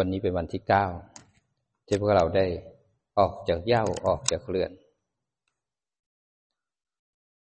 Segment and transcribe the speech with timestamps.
[0.00, 0.86] วันนี้เป็นวันที่เก้า
[1.86, 2.46] ที่พวกเราได้
[3.18, 4.72] ออกจากเย่าออกจากเรือน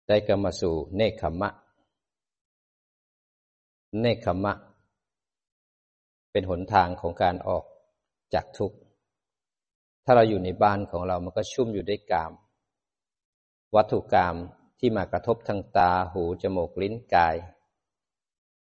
[0.08, 1.50] ได้กลับมาสู่เนคขมะ
[4.02, 4.54] เนคขมะ
[6.32, 7.64] เป็นหนทางของการออก
[8.34, 8.78] จากทุกข์
[10.06, 12.32] ถ้าเราอยู่ในบ้านของเรามันก็ชุ่มอยู่ด้วยกาม
[13.76, 14.36] วัตถุกรรม
[14.80, 17.36] ที่มากระทบทางตาหูจมูกลิ้นกาย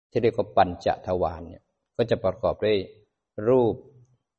[0.10, 1.64] ที่เรียกว่าปัญจทวารเนี่ย
[1.96, 2.80] ก็จะประกอบด้วย
[3.50, 3.76] รูป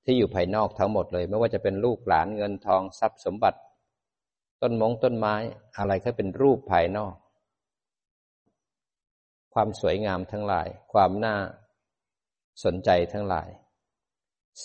[0.04, 3.58] ที่อยู่ภายนอกทั้งหมดเลย ไม่ว่าจะเป็นลูกหลานเงินทองทรัพย์สมบัติ
[4.62, 5.34] ต้นมงต้นไม้
[5.78, 7.14] อะไรก็เป็นรูปภายนอก
[9.54, 11.36] ความสวยงามทั้งหลาย ความน่า
[12.64, 13.48] สนใจทั้งหลาย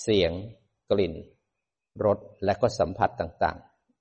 [0.02, 0.32] เสียง
[0.92, 1.14] กลิ่น
[2.06, 3.58] รสและก็สัมผัสต่าง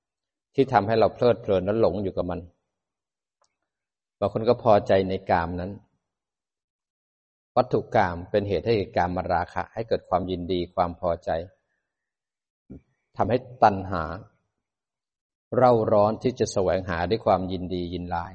[0.07, 2.41] ๆ ที่ทำให้เราเพลิดเพลินและหลงอยู่กับมัน
[4.19, 5.73] บางคนก็พอใจในกามนั้น
[7.59, 11.31] วัตถุกรรมเป็นเหตุให้เกิดการมาราคะ ให้เกิดความยินดีความพอใจ
[13.17, 14.05] ทำให้ตัณหา
[15.57, 18.33] เร่าร้อนที่จะแสวงหาด้วยความยินดียินลาย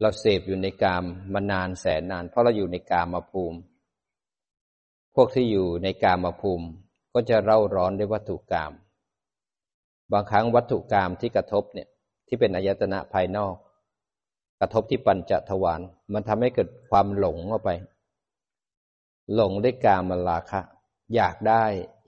[0.00, 3.58] เราเสพอยู่ในกามมานานแสนนาน เพราะเราอยู่ในกามมาภูมิ
[5.14, 6.66] พวกที่อยู่ในกามมาภูมิ
[7.12, 8.72] ก็จะเร่าร้อนด้วยวัตถุกรรม
[10.12, 11.88] บางครั้งวัตถุกรรมที่กระทบเนี่ย
[12.26, 13.54] ที่เป็นอายตนะภายนอก
[14.64, 15.80] กระทบที่ปัญจทวาร
[16.12, 17.70] มันทำให้เกิดความหลงเข้าไป
[19.34, 20.60] หลงด้วยกามลาคะ
[21.14, 21.64] อยากได้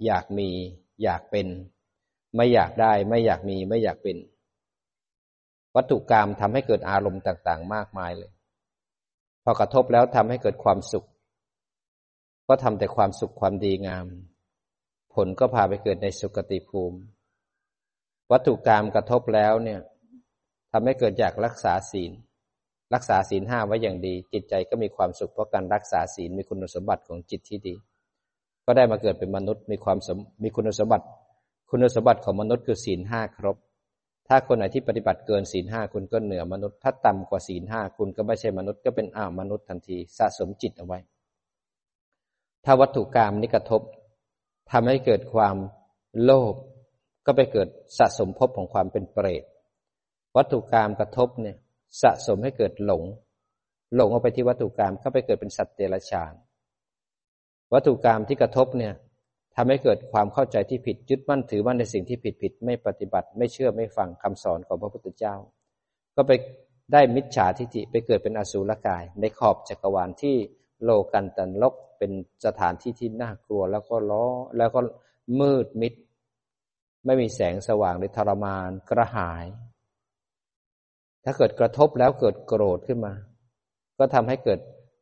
[0.07, 0.49] อยากมี
[1.03, 1.47] อยากเป็น
[2.37, 4.17] ไม่อยากได้ ไม่อยากมี ไม่อยากเป็น
[5.77, 8.33] วัตถุกรรมทำให้เกิดอารมณ์ต่าง ๆ มากมายเลย
[9.45, 11.07] พอกระทบแล้วทำให้เกิดความสุข
[12.49, 14.07] ก็ทำแต่ความสุขความดีงาม
[15.15, 16.99] ผลก็พาไปเกิดในสุคติภูมิ
[18.33, 19.81] วัตถุกรรมกระทบแล้วเนี่ย
[20.73, 22.13] ทำให้เกิดอยากรักษาศีล
[22.95, 27.75] รักษาศีลห้าไว้อย่างดี จิตใจก็มีความสุขเพราะการรักษาศีลมีคุณสมบัติของจิตที่ดี
[28.67, 29.99] ก็ได้มาเกิดเป็นมนุษย์มีความ
[30.43, 31.07] มีคุณสมบัติ
[31.71, 33.57] คุณสมบัติของมนุษย์คือศีลห้าครบ
[34.29, 40.99] ถ้าคนไหนที่ปฏิบัติเกินศีลห้าคุณก็เหนือมนุษย์ ถ้าต่ำกว่าศีลห้าคุณก็ไม่ใช่มนุษย์ก็เป็นอ้ามนุษย์ทันทีสะสมจิตเอาไว้
[42.65, 43.83] ถ้าวัตถุกรรมนี้กระทบ
[44.71, 45.57] ทำให้เกิดความ
[46.23, 46.55] โลภ
[47.27, 47.69] ก็ไปเกิด
[47.99, 49.45] สะสมภพของความเป็นเปรต
[50.37, 51.57] วัตถุกรรมกระทบเนี่ย
[52.03, 53.03] สะสมให้เกิดหลง
[53.97, 56.33] หลงออกไปที่วัตถุกรรมเข้าไปเกิดเป็นสัตว์เดรัจฉาน
[57.73, 58.95] วัตถุกรรมที่กระทบเนี่ย
[59.57, 65.35] ทำให้เกิดความเข้าใจที่ผิดยึดมั่นถือมั่นในสิ่งที่ผิดผิดไม่ปฏิบัติ ไม่เชื่อไม่ฟังคำสอนของพระพุทธเจ้า
[66.17, 66.33] ก็ไป
[66.93, 70.37] ได้มิจฉาทิฏฐิไปเกิดเป็นอสูรกาย ในขอบจักรวาลที่
[70.83, 72.13] โลกันตันลกเป็น
[72.47, 74.27] สถานที่ที่น่ากลัว แล้วก็ล้อ
[74.57, 74.81] แล้วก็
[75.41, 75.95] มืดมิด
[77.07, 79.45] ไม่มีแสงสว่างเลยทรมานกระหาย
[81.25, 83.13] ถ้าเกิดกระทบแล้วเกิดโกรธขึ้นมา
[83.99, 84.61] ก็ทำให้เกิด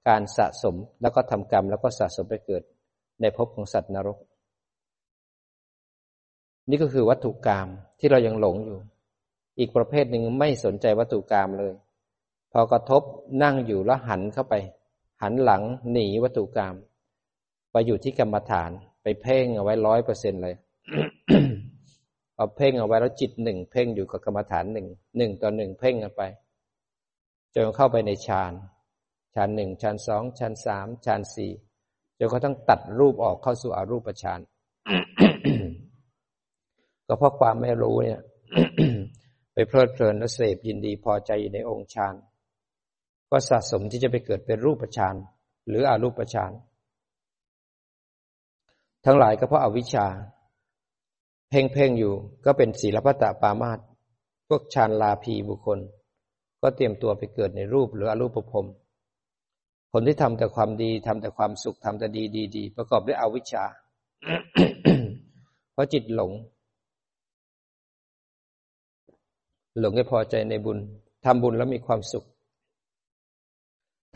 [0.08, 2.62] การสะสมแล้วก็ทำกรรมแล้วก็สะสมไปเกิด
[3.20, 4.18] ในภพของสัตว์นรก
[6.70, 7.68] นี่ก็คือวัตถุกรรม
[7.98, 8.78] ที่เรายังหลงอยู่
[9.58, 11.72] อีกประเภทหนึ่งไม่สนใจวัตถุกรรมเลย
[12.52, 13.02] พอกระทบ
[13.42, 14.54] นั่งอยู่แล้วหันเข้าไป
[15.22, 15.62] หันหลัง
[15.92, 16.74] หนีวัตถุกรรม
[17.72, 18.70] ไปอยู่ที่กรรมฐาน
[19.02, 20.54] ไปเพ่งเอาไว้ร้อยเปอร์เซ็นเลย
[22.42, 24.86] เอาเพ่งเอาไว้แล้วจิตหนึ่งเพ่งอยู่กับกรรมฐานหนึ่ง
[25.16, 26.22] หนึ่งต่อหนึ่งเพ่งกันไป
[27.54, 28.52] จนเข้าไปในฌาน
[29.34, 31.52] ฌานหนึ่งฌานสองฌานสามฌานสี่
[32.18, 34.40] จนเขาต้องตัดรูปออกเข้าสู่อรูปฌาน
[37.06, 38.20] ก็เพราะความไม่รู้เนี่ย
[39.52, 42.14] ไปเพลิดเพลินและเสพยินดีพอใจอยู่ในองค์ฌาน
[43.30, 45.14] ก็สะสมที่จะไปเกิดเป็นรูปฌาน
[45.68, 46.52] หรืออรูปฌาน
[49.04, 50.06] ทั้งหลายก็เพราะอาวิชชา
[51.54, 52.14] เพ่งเพ่งอยู่
[52.44, 53.78] ก็เป็นศีลพัตตปามาต
[54.48, 55.78] พวกฌานลาภีบุคคล
[56.62, 58.66] ก็เตรียมตัวไปเกิดในรูปหรืออรูปภพ
[59.92, 63.64] คนที่ทำแต่ความดีทำแต่ความสุขทำแต่ดีดีดีประกอบด้วยอวิชชา
[65.72, 66.30] เพราะจิตหลง
[69.78, 70.78] หลงให้พอใจในบุญ
[71.24, 72.24] ทำบุญแล้วมีความสุข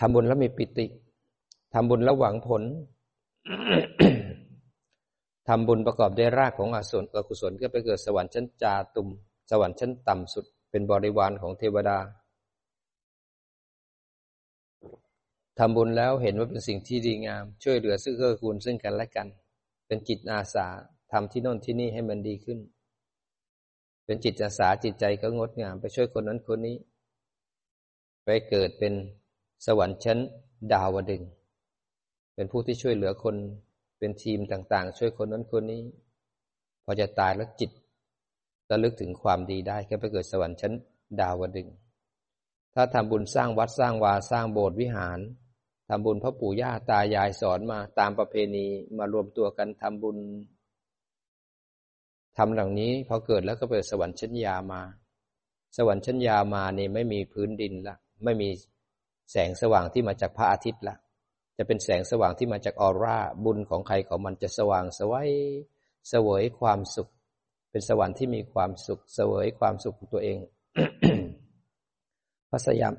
[0.00, 0.86] ทำบุญแล้วมีปิติ
[1.74, 2.62] ทำบุญแล้วหวังผล
[5.48, 9.08] ทำบุญประกอบด้วยรากของอสุอกุศลก็ไปเกิดสวรรค์ชั้นจาตุม
[9.50, 11.98] สวรรค์ชั้นต่ำสุด เป็นบริวารของเทวดา
[15.58, 19.28] ทำบุญแล้วเห็นว่าเป็นสิ่งที่ดีงาม ช่วยเหลือซึ่งเกื้อกูลซึ่งกันและกัน
[19.86, 20.66] เป็นจิตอาสา
[21.12, 22.58] ทำที่โน่นที่นี่ให้มันดีขึ้น
[24.04, 26.76] เป็นจิตอาสาจิตใจก็งดงาม ไปช่วยคนนั้นคนนี้
[28.24, 28.92] ไปเกิดเป็น
[29.66, 30.18] สวรรค์ชั้น
[30.72, 31.22] ดาวดึง
[32.34, 33.36] เป็นผู้ที่ช่วยเหลือคน
[33.98, 35.82] เป็นทีมต่างๆ ช่วยคนนั้นคนนี้
[36.84, 37.70] พอจะตายแล้วจิต
[38.70, 40.72] ระลึกถึงความดีได้ก็ไปเกิดสวรรค์ชั้น
[41.20, 41.68] ดาวดึง
[42.74, 45.18] ถ้าทำบุญสร้างวัดสร้างวาสร้างโบสถ์วิหาร
[45.88, 48.66] ทำบุญพ่อปู่ย่าตายายสอนมาตามประเพณี
[48.98, 50.18] มารวมตัวกันทำบุญ
[52.36, 54.82] ทำเหล่านี้พอเกิดแล้วก็เปิดสวรรค์ชั้นยามา
[55.76, 58.48] สวรรค์ชั้นยามานี่ไม่มีพื้นดินละไม่มี
[59.32, 60.96] แสงสว่างที่มาจากพระอาทิตย์ละ
[61.58, 65.30] จะเป็นแสงสว่างที่มาจากออร่าบุญของใครของมันจะสว่างสวัย
[66.08, 67.08] เสวยความสุข
[67.70, 70.38] เป็นสวรรค์ที่มีความสุข เสวยความสุขของตัวเอง
[72.50, 72.94] พระสยาม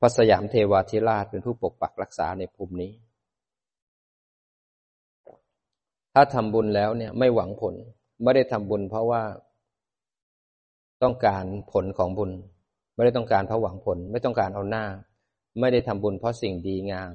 [0.00, 2.92] พระสยามเทวาธิราชเป็นผู้ปกปักรักษาในภูมินี้
[6.14, 7.74] ถ้าทำบุญแล้วเนี่ยไม่หวังผล
[8.22, 9.22] ไม่ได้ทำบุญเพราะว่า
[11.02, 12.30] ต้องการผลของบุญ
[12.94, 14.84] ไม่ได้ต้องการเพราะหวังผล ไม่ต้องการเอาหน้า
[15.60, 17.14] ไม่ได้ทำบุญเพราะสิ่งดีงาม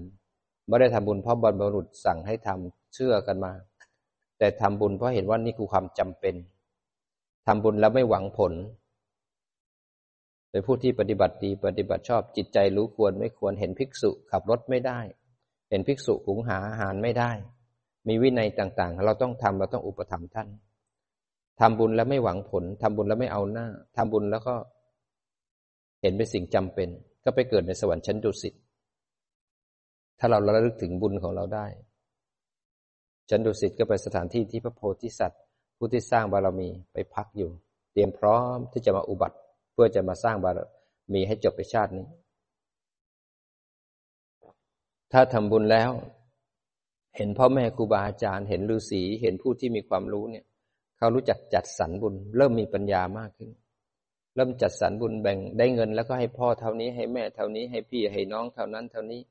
[0.67, 3.53] ไม่ได้ทำบุญเพราะบรรพบุรุษสั่งให้ทำเชื่อกันมา
[4.37, 6.35] แต่ทำบุญเพราะเห็นว่านี่คือความจำเป็น
[7.47, 8.53] ทำบุญแล้วไม่หวังผล
[10.51, 14.99] เป็นผู้ที่ปฏิบัติดีปฏิบัติชอบจิตใจรู้ควรไม่ควรเห็นภิกษุขับรถไม่ได้
[15.69, 17.31] เห็นภิกษุหุงหาอาหารไม่ได้
[18.07, 20.47] มีวินัยต่างๆ เราต้องทำเราต้องอุปถัมภ์ท่าน
[21.59, 24.55] ทำบุญแล้วไม่หวังผลทำบุญแล้วไม่เอาหน้าทำบุญแล้วก็
[26.01, 26.89] เห็นเป็นสิ่งจำเป็น
[27.29, 28.53] ก็ไปเกิดในสวรรค์ชั้นดุสิต
[30.19, 31.65] ถ้าเราระลึกถึงบุญของเราได้
[33.29, 35.41] ชั้นดุสิตก็เป็นสถานที่ที่พระโพธิสัตว์
[35.77, 37.51] ผู้ที่สร้างบารมีไปพักอยู่
[37.91, 39.37] เตรียมพร้อมที่จะมาอุบัติ
[39.73, 40.59] เพื่อจะมาสร้างบาร
[41.13, 42.05] มีให้จบไปชาตินี้
[45.11, 45.91] ถ้าทำบุญแล้ว
[47.17, 50.45] เห็นพ่อแม่ครูบาอาจารย์ เห็นฤาษีเห็นผู้ที่มีความรู้เนี่ย
[50.97, 53.49] เขารู้จักจัดสรรบุญ เริ่มมีปัญญามากขึ้น
[54.39, 59.21] เริ่มจัดสรรบุญแบ่งได้เงิน แล้วก็ให้พ่อเท่านี้ให้แม่เท่านี้ให้พี่ให้น้องเท่านั้นเท่านี้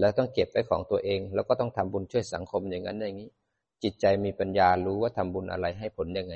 [0.00, 3.30] แล้วต้องเก็บไว้ของตัวเอง แล้วก็ต้องทำบุญช่วยสังคมอย่างนั้นอย่างนี้
[3.82, 6.34] จิตใจมีปัญญารู้ว่าทำบุญอะไรให้ผลยังไง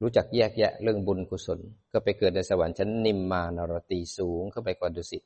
[0.00, 1.60] รู้จักแยกแยะเรื่องบุญกุศล
[1.92, 5.22] ก็ไปเกิดในสวรรค์ชั้นนิมมานรตีสูงเข้าไปกว่าดุสิต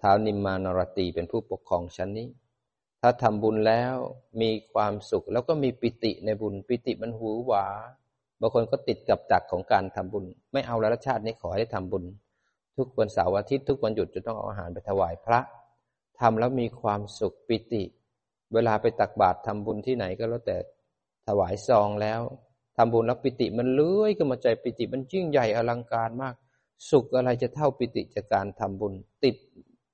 [0.00, 2.28] ท้าวนิมมานรตีเป็นผู้ปกครองชั้นนี้
[3.02, 3.94] ถ้าทำบุญแล้ว
[4.40, 7.66] มีความสุขแล้วก็มีปิติในบุญ ปิติมันหูหวา
[8.40, 12.04] บางคนก็ติดกับจักของการทำบุญ ไม่เอาแล้วชาตินี้ขอให้ทำบุญ
[12.76, 15.40] ทุกวันเสาร์อาทิตย์ทุกวันหยุดจะต้องเอาอาหารไปถวายพระ
[16.20, 17.82] ทำแล้วมีความสุขปิติ
[18.54, 20.56] เวลาไปตักบาตรทำบุญที่ไหนก็แล้วแต่
[21.26, 22.20] ถวายซองแล้ว
[22.76, 26.34] ทำบุญแล้วปิติมันเลื้อยขึ้นมาใจปิติมันยิ่งใหญ่อลังการมาก
[26.90, 28.92] สุขอะไรจะเท่าปิติจากการทำบุญ
[29.24, 29.36] ติด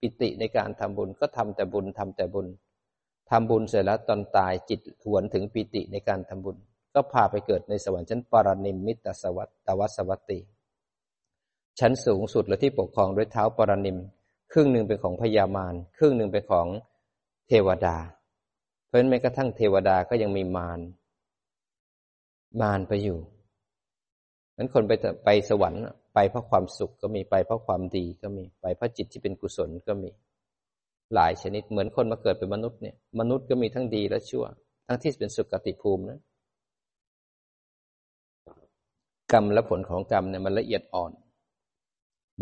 [0.01, 2.47] ปิติในการทำบุญก็ทำแต่บุญทำแต่บุญ
[3.31, 6.57] ทำบุญเสร็จแล้วตอนตายจิตหวนถึงปิติในการทำบุญ
[6.95, 10.39] ก็พาไปเกิดในสวรรค์ชั้นปารณิมมิตสวัสตวัสวัตติ
[11.81, 13.99] ชั้นสูงสุดและที่ปกครองด้วยเท้าปารณิม
[14.53, 16.67] ครึ่งหนึ่งเป็นของพญามารครึ่งหนึ่งเป็นของ
[17.49, 17.97] เทวดา
[18.87, 20.81] เพราะฉะนั้นแม้กระทั่งเทวดาก็ยังมีมาร
[22.61, 23.19] มานไปอยู่
[24.57, 24.93] นั้นคนไป
[25.25, 25.83] ไปสวรรค์
[26.15, 30.11] ไปเพราะความสุขก็มีไปเพราะความดีก็มีไปเพราะจิตที่เป็นกุศลก็มี
[31.15, 34.45] หลายชนิดเหมือนคนมาเกิดเป็นมนุษย์เนี่ย มนุษย์ก็มีทั้งดีและชั่ว
[34.87, 36.21] ทั้งที่เป็นสุขติภูมินะ
[39.33, 41.13] กรรมและผลของกรรมเนี่ยมันละเอียดอ่อน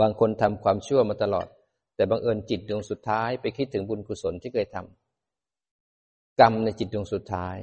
[0.00, 1.46] บางคนทำความชั่วมาตลอด
[1.96, 7.56] แต่บังเอิญจิตดวงสุดท้ายไปคิดถึงบุญกุศลที่เคยทำกรรมในจิตดวงสุดท้าย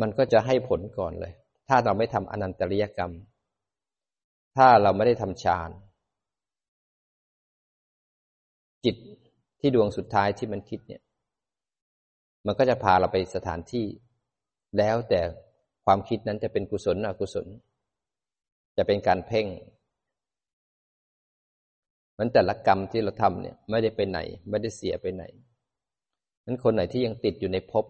[0.00, 1.32] มันก็จะให้ผลก่อนเลย
[1.68, 3.12] ถ้าเราไม่ทำอนันตริยกรรม
[4.56, 5.70] ถ้าเราไม่ได้ทำฌาน
[8.84, 8.96] จิต
[9.62, 11.02] ที่ดวงสุดท้ายที่มันคิดเนี่ย
[12.46, 13.86] มันก็จะพาเราไปสถานที่
[14.78, 15.20] แล้วแต่
[15.84, 17.46] ความคิดนั้นจะเป็นกุศลอกุศล
[18.76, 19.46] จะเป็นการเพ่ง
[22.18, 24.18] มันแต่ละกรรมที่เราทำเนี่ย ไม่ได้ไปไหน
[24.50, 25.24] ไม่ได้เสียไปไหน
[26.46, 27.84] นั้นคนไหนที่ยังติดอยู่ในภพ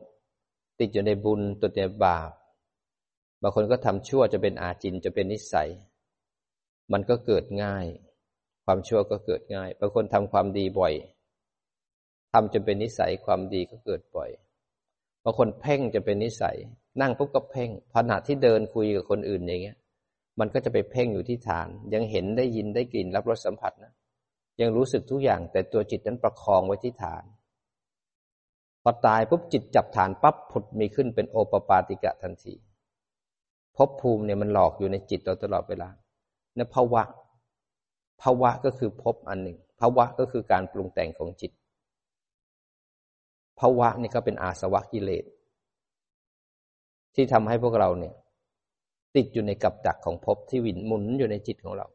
[0.81, 2.31] ติดอยู่ในบุญตัวในบาป
[3.43, 5.69] บางคนก็ทำชั่วจะเป็นอาจินจะเป็นนิสัย
[6.93, 7.87] มันก็เกิดง่าย
[8.65, 10.95] ความชั่วก็เกิดง่ายบางคนทำความดีบ่อย
[12.33, 14.31] ทำจนเป็นนิสัยความดีก็เกิดบ่อย
[15.23, 16.57] บางคนเพ่งจะเป็นนิสัย
[17.01, 19.79] นั่งปุ๊บก็เพ่งขณะที่เดินคุยกับคนอื่นอย่างเงี้ย
[20.41, 23.93] มันก็จะไปเพ่งอยู่ที่ฐาน ยังเห็นได้ยินได้กลิ่นรับรสสัมผัสนะ
[24.61, 27.25] ยังรู้สึกทุกอย่างแต่ตัวจิตนั้นประคองไว้ที่ฐาน
[28.83, 32.55] พอตายปุ๊บจิตจับฐานปั๊บผุดมีขึ้นเป็นโอปปาติกะทันที
[33.77, 35.89] ภพภูมิเนี่ยมันหลอกอยู่ในจิตเราตลอดเวลา
[36.57, 37.03] ในภาวะ
[38.23, 41.53] ภาวะก็คือภพอันหนึ่งภาวะก็คือการปรุงแต่งของจิต
[43.63, 45.25] ภาวะนี่ก็เป็นอาสวะกิเลส
[47.15, 48.15] ที่ทำให้พวกเราเนี่ย
[49.17, 51.87] ติดอยู่ในกับดักของภพที่วินหมุนอยู่ในจิตของเรา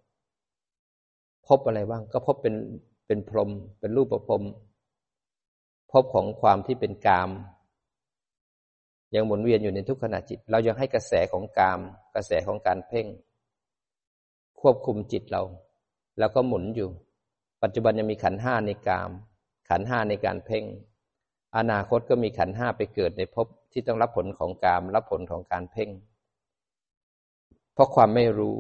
[1.48, 2.56] ภพอะไรบ้างก็ภพเป็น
[3.08, 4.44] เป็นพรหมเป็นรูปประพรม
[5.92, 7.30] พบของความที่เป็นกาม
[9.16, 11.80] ยังหมุนเวียนอยู่ในทุกขณะจิต เรายังให้กระแสของกาม
[12.16, 13.08] กระแสของการเพ่ง
[14.62, 15.44] ควบคุมจิตเรา
[16.20, 16.90] แล้วก็หมุนอยู่
[17.64, 19.12] ปัจจุบันยังมีขันห้าในกาม
[19.70, 20.66] ขันห้าในการเพ่ง
[21.56, 25.90] อนาคตก็มีขันห้าไปเกิดในภพที่ต้องรับผลของกามรับผลของการเพ่ง
[27.74, 28.56] เพราะความไม่รู้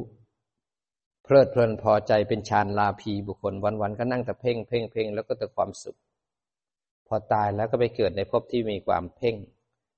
[1.23, 5.97] เพลิดเพลินพอใจเป็นฌานลาภีบุคคลวันๆก็นั่งแต่เพ่งเพ่งเพ่งแล้วก็แต่ความสุข
[7.07, 9.35] พอตายแล้วก็ไปเกิดในภพที่มีความเพ่ง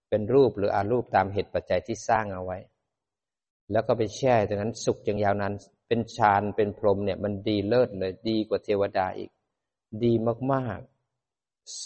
[0.10, 2.58] เป็นรูปหรืออารูปตามเหตุปัจจัยที่สร้างเอาไว้
[3.72, 5.53] แล้วก็ไปแช่ตรงนั้นสุขอย่างยาวนาน
[5.88, 9.29] เป็นฌานเป็นพรหมเนี่ยมันดีเลิศเลยดีกว่าเทวดาอีก
[10.03, 10.13] ดี
[10.53, 10.99] มากๆ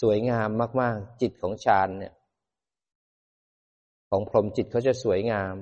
[0.00, 0.48] สวยงาม
[0.80, 2.14] มาก ๆ จิตของฌานเนี่ย
[4.10, 5.56] ของพรหมจิตเขาจะสวยงาม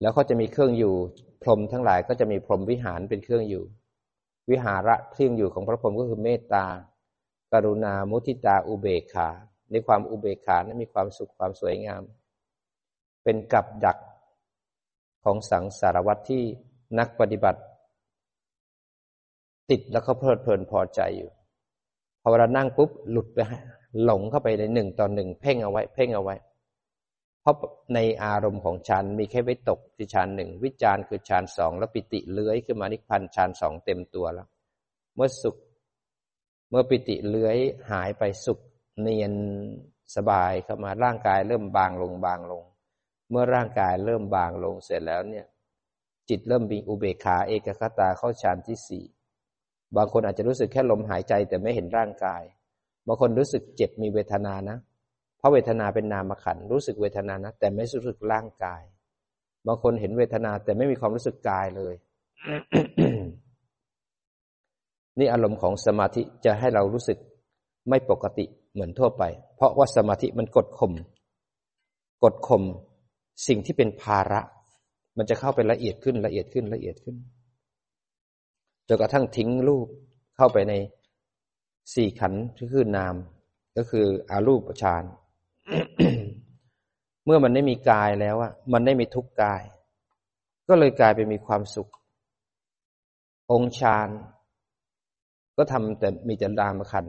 [0.00, 0.94] แล้วเขาจะมีเครื่องอยู่
[1.42, 3.64] พรหมทั้งหลายก็จะมีพรหมวิหารเป็นเครื่องอยู่
[4.50, 6.66] วิหาระเครื่องอยู่ของพระพรหมก็คือเมตตา
[7.52, 9.28] กรุณา มุทิตา อุเบกขา
[9.70, 12.02] ในความอุเบกขานั้นมีความสุขความสวยงาม
[13.24, 13.98] เป็นกับดัก
[15.24, 16.42] ของสังสารวัตที่
[16.98, 17.60] นักปฏิบัติ
[19.70, 21.30] ติดแล้วก็เพลิดเพลินพอใจอยู่
[22.30, 23.38] เวลานั่งปุ๊บหลุดไป
[24.04, 26.36] หลงเข้าไปในหนึ่งต่อหนึ่งเพ่งเอาไว้ เพ่งเอาไว้
[27.40, 27.56] เพราะ
[27.94, 34.48] ในอารมณ์ของฌานมีแค่ไว้ตกที่ฌานหนึ่งวิจารคือฌานสองแล้วปิติเลื้อยขึ้นมานิพพันฌานสองเต็มตัวแล้ว
[35.14, 35.56] เมื่อสุข
[36.70, 37.56] เมื่อปิติเลื้อย
[37.90, 38.58] หายไปสุข
[39.00, 39.32] เนียน
[40.16, 42.62] สบายเข้ามาร่างกายเริ่มบางลงบางลง
[43.30, 45.46] เมื่อร่างกายเริ่มบางลงเสร็จแล้วเนี่ย
[46.28, 49.04] จิตเริ่มมีอุเบกขาเอกคตาเข้าฌานที่สี่
[49.96, 52.42] บางคนอาจจะรู้สึกแค่ลมหายใจแต่ไม่เห็นร่างกาย
[53.06, 54.76] บางคนรู้สึกเจ็บมีเวทนานะ
[55.38, 58.82] เพราะเวทนาเป็นนามขันรู้สึกเวทนานะ แต่ไม่รู้สึกร่างกาย
[59.66, 61.94] บางคนเห็นเวทนาแต่ไม่มีความรู้สึกกายเลย
[65.18, 67.18] นี่อารมณ์ของสมาธิจะให้เรารู้สึก
[67.88, 69.22] ไม่ปกติเหมือนทั่วไป
[69.56, 70.92] เพราะว่าสมาธิมันกดข่ม
[72.24, 72.62] กดข่ม
[73.48, 74.40] สิ่งที่เป็นภาระ
[75.18, 77.16] มันจะเข้าไปละเอียดขึ้นละเอียดขึ้นละเอียดขึ้น
[78.88, 79.86] จนกระทั่งทิ้งรูป
[80.36, 80.74] เข้าไปใน
[81.94, 83.14] สี่ขันที่คือนาม
[83.76, 85.04] ก็คืออารูปฌาน
[87.24, 89.62] เมื่อมันไม่มีกายแล้วอะมันได้มีทุกกาย
[90.68, 91.88] ก็เลยกลายไปมีความสุข
[93.52, 94.08] องค์ฌาน
[95.56, 97.06] ก็ทำแต่มีแต่ดามขัน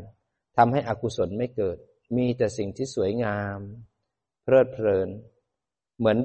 [0.57, 1.77] ทำให้อกุศลไม่เกิด
[2.17, 3.59] มีแต่สิ่งที่สวยงาม
[4.43, 5.09] เพลิดเพลิน
[5.98, 6.17] เหมือน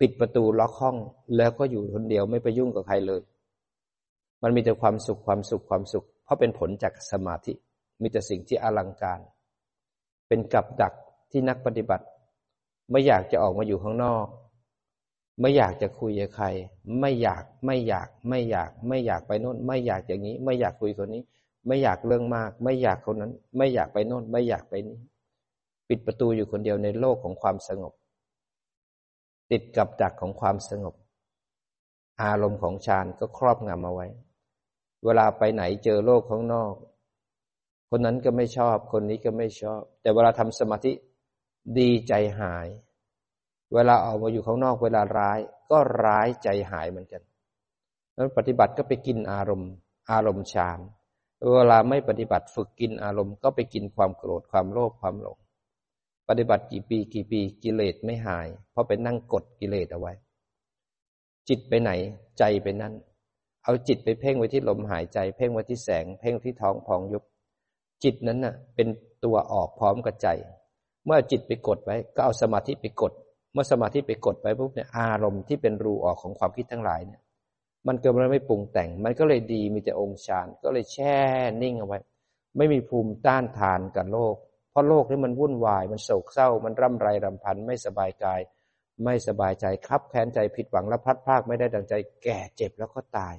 [0.00, 0.96] ปิดประตูล็อกห้อง
[1.36, 3.20] แล้วก็อยู่คนเดียวไม่ไปยุ่งกับใครเลย
[4.42, 7.52] มันมีแต่ความสุขความสุขความสุข เพราะเป็นผลจากสมาธิ
[8.00, 9.20] มีแต่สิ่งที่อลังการ
[10.28, 10.92] เป็นกับดัก
[11.30, 12.04] ที่นักปฏิบัติ
[12.90, 14.26] ไม่อยากจะออกมาอยู่ข้างนอก
[15.40, 16.46] ไม่อยากจะคุยกับใคร
[17.00, 21.22] ไม่อยากไม่อยากไม่อยาก ไม่อยากไปโน่น ไม่อยากอย่างนี้ ไม่อยากคุยคนนี้
[21.66, 24.98] ไม่อยากเรื่องมาก ไม่อยากคนนั้น ไม่อยากไปโน่น ไม่อยากไปนี้
[25.88, 27.92] ปิดประตูอยู่คนเดียวในโลกของความสงบ
[29.50, 30.94] ติดกับดักของความสงบ
[32.22, 34.06] อารมณ์ของฌานก็ครอบงำเอาไว้
[35.04, 36.74] เวลาไปไหนเจอโลกข้างนอก
[37.90, 40.92] คนนั้นก็ไม่ชอบ คนนี้ก็ไม่ชอบ แต่เวลาทำสมาธิ
[41.78, 42.68] ดีใจหาย
[43.74, 45.38] เวลาออกมาอยู่ข้างนอก เวลาร้าย
[45.70, 47.22] ก็ร้ายใจหายเหมือนกัน
[48.14, 49.72] แล้วปฏิบัติก็ไปกินอารมณ์
[50.10, 50.78] อารมณ์ฌาน
[51.54, 55.38] เวลาไม่ปฏิบัติฝึกกินอารมณ์ก็ไปกินความโกรธความโลภความหลง
[56.28, 60.12] ปฏิบัติกี่ปีกี่ปีกิเลสไม่หาย เพราะไปนั่งกดกิเลสเอาไว้
[61.48, 61.90] จิตไปไหน
[62.38, 62.92] ใจไปนั่น
[63.64, 67.22] เอาจิตไปเพ่งไว้ที่ลมหายใจ เพ่งไว้ที่แสง เพ่งที่ท้องพองยุบ
[68.04, 68.88] จิตนั้นน่ะ เป็น
[69.24, 70.28] ตัวออกพร้อมกับใจ
[71.06, 73.12] เมื่อจิตไปกดไว้ ก็เอาสมาธิไปกด
[73.52, 77.20] เมื่อสมาธิไปกดไว้ปุ๊บเนี่ยอารมณ์ที่เป็นรูออกของความคิดทั้งหลายเนี่ย
[77.86, 81.18] มันเกิดมาไม่ปรุงแต่ง มันก็เลยดีมีแต่องค์ฌานก็เลยแช่
[81.62, 81.98] นิ่งเอาไว้
[82.56, 84.36] ไม่มีภูมิต้านทานกับโลก
[84.78, 88.40] ราะโลกนี้มันวุ่นวาย มันโศกเศร้า มันร่ำไรรำพัน ไม่สบายกาย
[89.04, 93.34] ไม่สบายใจคับแค้นใจผิดหวังและพัดพากไม่ได้ดังใจ แก่เจ็บแล้วก็ตาย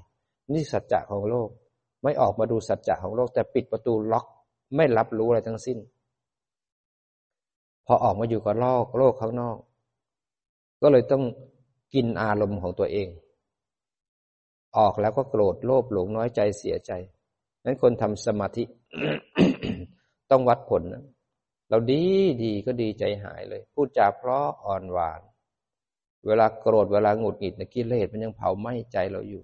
[0.53, 1.49] นี่สัจจะของโลก
[2.03, 4.25] ไม่ออกมาดูสัจจะของโลก แต่ปิดประตูล็อก
[4.75, 5.77] ไม่รับรู้อะไรทั้งสิ้น
[7.85, 9.57] พอออกมาอยู่กับโลกโลกข้างนอก
[10.81, 11.23] ก็เลยต้อง
[11.93, 13.07] กินอารมณ์ของตัวเอง
[14.77, 16.91] ออกแล้วก็โกรธโลภหลงน้อยใจเสียใจ
[17.65, 18.63] นั้นคนทำสมาธิ
[20.31, 21.03] ต้องวัดผลนะ
[21.69, 22.01] เราดี
[22.43, 25.21] ดีก็ดีใจหายเลย พูดจาเพราะอ่อนหวาน
[26.27, 29.41] เวลาโกรธเวลาหงุดหงิดนะกิเลสมันยังเผาไหม้ใจเราอยู่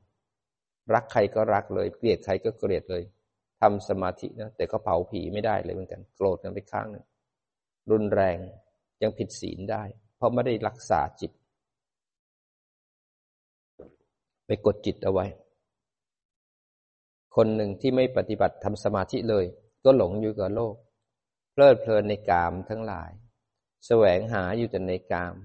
[0.93, 3.03] รักใครก็รักเลย เกลียดใครก็เกลียดเลย
[3.61, 7.05] ทำสมาธินะแต่ก็เผาผีไม่ได้เลยเหมือนกัน โกรธกันไปข้างนึง
[7.91, 8.37] รุนแรง
[9.01, 9.83] ยังผิดศีลได้
[10.15, 11.31] เพราะไม่ได้รักษาจิต
[14.45, 15.25] ไปกดจิตเอาไว้
[17.35, 19.45] คนหนึ่งที่ไม่ปฏิบัติทำสมาธิเลย
[19.83, 20.75] ก็หลงอยู่กับโลก
[21.51, 23.11] เพลิดเพลินในกามทั้งหลาย
[23.85, 25.35] แสวงหาอยู่แต่ในกาม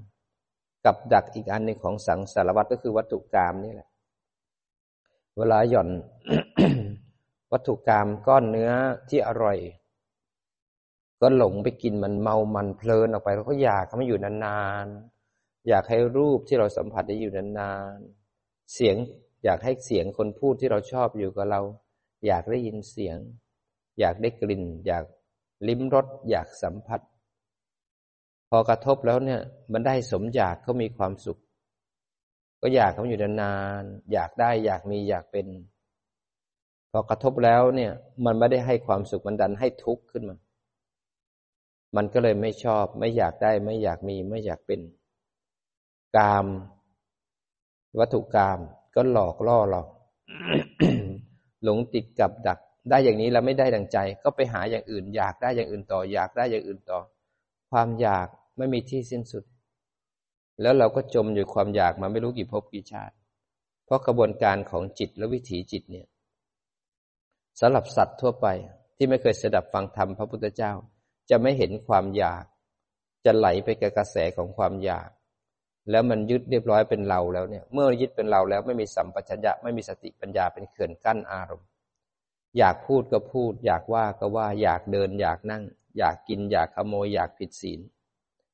[0.85, 3.89] กับดักอีกอันหนึ่งของสังสารวัตก็คือวัตถุกามนี่แหละ
[5.41, 5.89] เวลาหย่อน
[7.53, 8.71] วัตถุกรรมก้อนเนื้อ
[9.09, 9.59] ที่อร่อย
[11.21, 18.97] ก็หลงไปกินมันเมามันเพลินออกไปแล้วก็อยากให้มันอยู่นานๆอยากให้รูปที่เราสัมผัสได้อยู่นานๆเสียง
[19.45, 21.61] อยากให้เสียงคนพูดที่เราชอบอยู่กับเรา
[22.27, 23.19] อยากได้ยินเสียง
[24.01, 25.05] อยากได้กลิ่น อยาก
[25.69, 27.01] ลิ้มรสอยากสัมผัส
[28.51, 29.41] พอกระทบแล้วเนี่ย
[29.73, 31.41] มันได้สมอยากเขามีความสุข
[32.61, 35.47] ก็อยากเขาอยู่นานๆอยากได้อยากมีอยากเป็น
[36.91, 37.93] พอกระทบแล้วเนี่ย
[38.25, 40.37] มันไม่ได้ให้ความสุขมันดันให้ทุกข์ขึ้นมา
[41.97, 44.81] มันก็เลยไม่ชอบ ไม่อยากได้ไม่อยากมีไม่อยากเป็น
[46.17, 46.47] กาม
[47.99, 48.59] วัตถุกาม
[48.95, 49.83] ก็หลอกล่อเรา
[51.65, 52.59] หลงติดกับดัก
[52.91, 57.01] ได้อย่างนี้แล้วไม่ได้ดังใจ ก็ไปหาอย่างอื่น อยากได้อย่างอื่นต่อ อยากได้อย่างอื่นต่อ
[57.71, 59.45] ความอยากไม่มีที่สิ้นสุด
[60.61, 63.15] แล้วเราก็จมอยู่ความอยากมาไม่รู้กี่ภพกี่ชาติ
[63.85, 66.07] เพราะกระบวนการของจิตและวิถีจิตเนี่ย
[67.61, 68.47] สำหรับสัตว์ทั่วไป
[68.97, 70.73] ที่ไม่เคยสดับฟังธรรมพระพุทธเจ้า
[71.31, 72.45] จะไม่เห็นความอยาก
[73.25, 75.11] จะไหลไปกับกระแสของความอยาก
[75.91, 81.69] แล้วมันยึดเรียบร้อยเป็นเราแล้วเนี่ย เมื่อยึดเป็นเราแล้วไม่มีสัมปชัญญะไม่มีสติปัญญาเป็นเขื่อนกั้นอารมณ์
[82.59, 85.63] อยากพูดก็พูด อยากว่าก็ว่าอยากเดิน อยากนั่ง
[85.99, 87.81] อยากกิน อยากขโมย อยากผิดศีล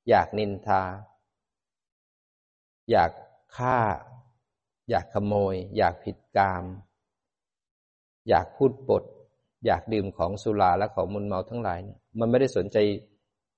[0.09, 0.83] อยากนินทา
[2.91, 3.11] อยาก
[3.57, 3.79] ฆ่า
[4.91, 6.65] อยากขโมย อยากผิดกาม
[8.29, 9.05] อยากพูดปด
[9.67, 12.77] อยากดื่มของสุราและของมุนเมาทั้งหลายเนี่ยมันไม่ได้สนใจ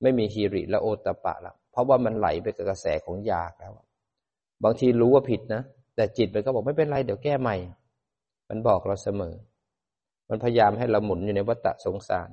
[0.03, 3.73] ไม่มีฮีริและโอตปะแล้วราะว่ามันไหลไปกับกระแสของอยากแล้ว
[4.65, 5.63] บางทีรู้ว่าผิดนะ
[5.97, 7.57] แต่จิตมันก็บอกไม่เป็นไรเดี๋ยวแก้ใหม่
[8.49, 9.35] มันบอกเราเสมอ
[10.29, 12.31] มันพยายามให้เราหมุนอยู่ในวัฏสงสาร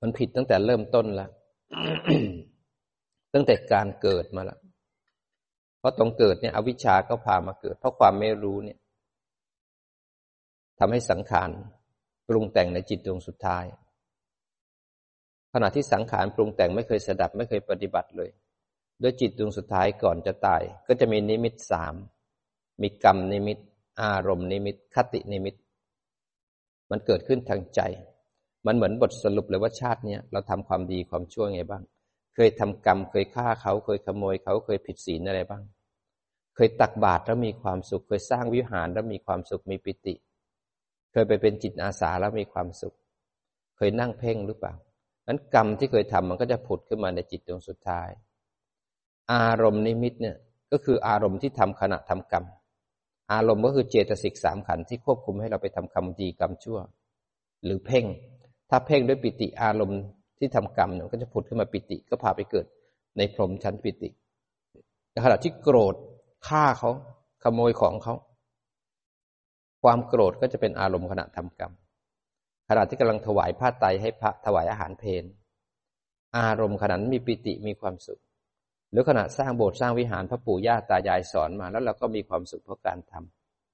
[0.00, 1.30] มันผิดตั้งแต่เริ่มต้นแล้ว
[3.36, 4.58] ตั้งแต่การเกิดมาแล้ว
[5.78, 8.78] เพราะตรงเกิดเนี่ย อวิชชาก็พามาเกิด เพราะความไม่รู้เนี่ย
[10.78, 11.50] ทำให้สังขาร
[12.28, 13.64] ปรุงแต่งในจิตดวงสุดท้าย
[15.52, 18.30] ขณะที่สังขารปรุงแต่งไม่เคยสดับไม่เคยปฏิบัติเลย
[19.02, 21.94] ด้วยจิตดวงสุดท้ายก่อนจะตาย ก็จะมีนิมิตสาม
[22.82, 23.58] มีกรรมนิมิต
[24.02, 25.54] อารมณ์นิมิต คตินิมิต
[26.90, 27.80] มันเกิดขึ้นทางใจ
[28.66, 31.82] มันเหมือนบทสรุปเลยว่าชาติเนี้ยเราทำความดีความชั่วไงบ้าง
[32.36, 35.62] เคยทำกรรม เคยฆ่าเขา เคยขโมยเขาเคยผิดศีลอะไรบ้าง
[36.54, 40.14] เคยตักบาตรแล้วมีความสุข เคยสร้างวิหารแล้วมีความสุขมีปิติ
[41.12, 42.94] เคยไปเป็นจิตอาสาแล้วมีความสุข
[43.76, 44.74] เคยนั่งเพ่งหรือเปล่า
[45.26, 48.08] นั้นกรรมที่เคยทำมันก็จะผุดขึ้นมาในจิตดวงสุดท้าย
[49.32, 50.36] อารมณ์นิมิตเนี่ย
[50.72, 52.44] ก็คืออารมณ์ที่ทำขณะทำกรรม
[53.32, 56.78] อารมณ์ก็คือเจตสิกสามขันที่ควบคุมให้เราไปทำกรรมดีกรรมชั่ว
[57.64, 58.04] หรือเพ่ง
[58.70, 60.00] ถ้าเพ่งด้วยปิติอารมณ์
[60.38, 62.66] ที่ทำกรรมเนี่ยก็จะผุดขึ้นมาปิติ ก็พาไปเกิด
[63.16, 64.08] ในพรหมชั้นปิติ
[65.12, 65.94] ในขณะที่โกรธ
[66.48, 66.90] ฆ่าเขา
[67.42, 68.14] ขโมยของเขา
[69.82, 71.72] ความโกรธก็จะเป็นอารมณ์ขณะทำกรรม
[72.68, 75.24] ขณะที่กำลังถวายผ้าไตให้พระถวายอาหารเพน
[76.38, 78.20] อารมณ์ขณะนั้นมีปิติมีความสุข
[78.90, 83.14] หรือขณะสร้างโบสถ์สร้างวิหารพระปู่ย่าตายายสอนมา แล้วเราก็มีความสุขเพราะการท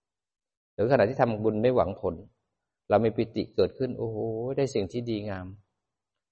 [0.07, 2.15] ำหรือขณะที่ทำบุญไม่หวังผล
[2.89, 4.19] เรามีปิติเกิดขึ้น โอ้โห
[4.57, 5.47] ได้สิ่งที่ดีงาม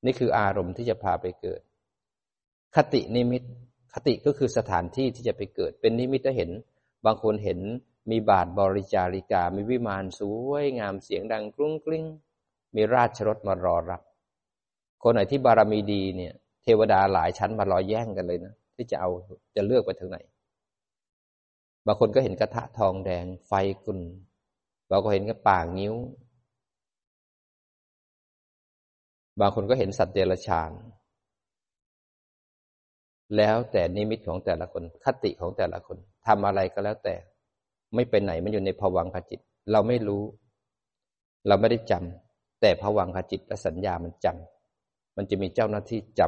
[0.05, 1.61] นี่คืออารมณ์ที่จะพาไปเกิด
[2.77, 3.43] คตินิมิต
[3.95, 6.51] คติก็คือสถานที่ที่จะไปเกิด เป็นนิมิตจะเห็น
[7.05, 7.61] บางคนเห็น
[8.11, 12.05] มีบาทบริจาริกา มีวิมานสวยงามเสียงดังกรุ้งกลิ้ง
[12.77, 14.03] มีราชรถมารอรับ
[15.03, 16.33] คนไหนที่บารมีดีเนี่ย
[16.63, 19.11] เทวดาหลายชั้นมารอแย่งกันเลยนะ ที่จะเอา
[19.57, 20.19] จะเลือกไปทางไหน
[21.87, 23.53] บางคนก็เห็นกระทะทองแดงไฟ
[23.85, 24.01] กุน
[24.91, 25.95] บางคนเห็นกระป่างนิ้ว
[29.41, 30.71] บางคนก็เห็นสัตว์เดรัจฉาน
[33.37, 37.15] แล้วแต่นิมิตของแต่ละคน คติของแต่ละคนทำอะไรก็แล้วแต่
[37.95, 39.41] ไม่ไปไหนมันอยู่ในภวังคจิต
[39.73, 40.23] เราไม่รู้
[41.49, 46.21] เราไม่ได้จำแต่ผวังขจิตและสัญญามันจำมันจะมีเจ้าหน้าที่จ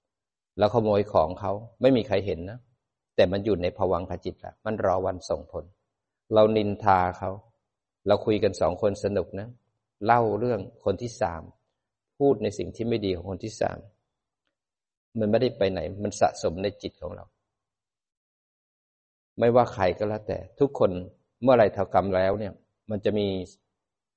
[0.00, 2.58] ำแล้วขโมยของเขาไม่มีใครเห็นนะ
[3.16, 5.64] แต่มันอยู่ในผวังขจิตแหละมันรอวันส่งผล
[6.34, 7.30] เรานินทาเขา
[8.06, 9.48] เราคุยกันสองคนสนุกนะ
[10.04, 11.42] เล่าเรื่องคนที่สาม
[12.20, 13.78] พูดในสิ่งที่ไม่ดีของคนที่สาม
[15.18, 17.24] มันไม่ได้ไปไหน มันสะสมในจิตของเรา
[19.38, 20.90] ไม่ว่าใครก็แล้วแต่ ทุกคน
[21.42, 22.52] เมื่อไรเท่ากรรมแล้วเนี่ย
[22.90, 23.26] มันจะมี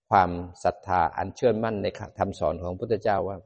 [0.10, 0.30] ความ
[0.64, 1.88] ศรัทธาอันเชื่อมั่นใน
[2.20, 3.38] คำสอนของพุทธเจ้าว่า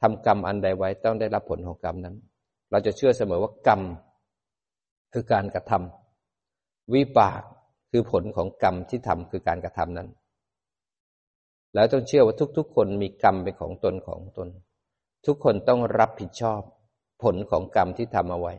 [0.00, 2.16] ทำกรรมอันใดไว้ต้องได้รับผลของกรรมนั้น
[2.70, 3.80] เราจะเชื่อเสมอว่ากรรม
[5.12, 7.42] คือการกระทำวิปาก
[7.90, 10.08] คือผลของกรรมที่ทำคือการกระทำนั้น
[11.76, 14.48] แล้วต้องเชื่อว่าทุก ๆ คนมีกรรมเป็นของตนของตน
[15.26, 16.60] ทุกคนต้องรับผิดชอบ
[17.22, 18.54] ผลของกรรมที่ทำเอาไว้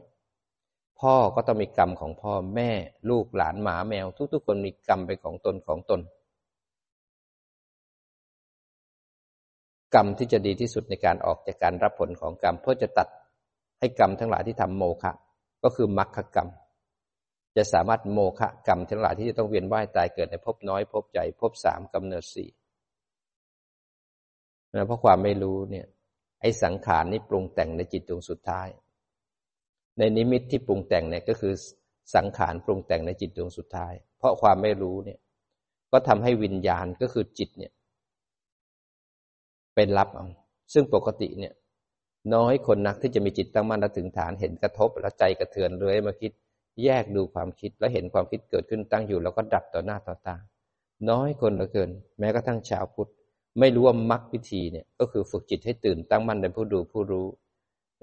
[1.00, 2.72] พ่อก็ต้องมีกรรมของพ่อแม่
[3.10, 6.02] ลูกหลานหมาแมว ทุก ๆ คนมีกรรมเป็นของตนของตน
[9.96, 13.08] กรรมที่จะดีที่สุดในการออกจากการรับผลของกรรม เพื่อจะตัด
[13.80, 15.12] ให้กรรมทั้งหลายที่ทำโมฆะ
[15.64, 16.50] ก็คือมรรคกรรม
[17.58, 22.50] จะสามารถโมฆะกรรมทั้งหลายที่จะต้องเวียนว่ายตายเกิดในภพน้อยภพใหญ่ภพสามกำเนิดสี่
[24.78, 25.86] นะเพราะความไม่รู้เนี่ย
[26.42, 28.68] ไอ้สังขารนี่ปรุงแต่งในจิตดวงสุดท้าย
[29.98, 31.54] ในนิมิตที่ปรุงแต่งเนี่ยก็คือ
[32.16, 35.20] สังขารปรุงแต่งในจิตดวงสุดท้าย เพราะความไม่รู้เนี่ย
[35.92, 37.72] ก็ทำให้วิญญาณก็คือจิตเนี่ย
[39.76, 40.26] เป็นรับเอา
[40.74, 41.54] ซึ่งปกติเนี่ย
[42.36, 46.32] น้อยคนนักที่จะมีจิตตั้งมั่นและถึงฐานเห็นกระทบแล้วใจกระเทือนเลยมาคิด
[46.84, 50.38] แยกดูความคิดแล้วเห็นความคิดเกิดขึ้นตั้งอยู่ แล้วก็ดับต่อหน้าต่อตา
[51.10, 53.12] น้อยคนเหลือเกิน แม้กระทั่งชาวพุทธ
[53.60, 57.28] ไม่รู้ว่ามรรควิธีเนี่ยก็คือฝึกจิตให้ตื่นตั้งมั่นเป็นผู้ดูผู้รู้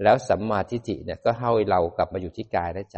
[0.03, 2.97] แล้วสัมมาทิฏฐิเนี่ยก็ให้เรากลับมาอยู่ที่กายและใจ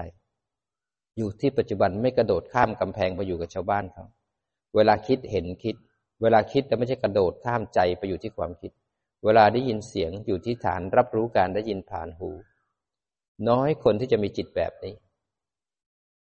[1.18, 4.06] อยู่ที่ปัจจุบันไม่กระโดดข้ามกำแพงไปอยู่กับชาวบ้านเขา
[4.76, 5.76] เวลาคิดเห็นคิด
[6.22, 8.72] เวลาคิดแต่ไม่ใช่กระโดดข้ามใจไปอยู่ที่ความคิด
[9.26, 12.30] เวลาได้ยินเสียงอยู่ที่ฐานรับรู้การได้ยินผ่านหู
[13.50, 14.94] น้อยคนที่จะมีจิตแบบนี้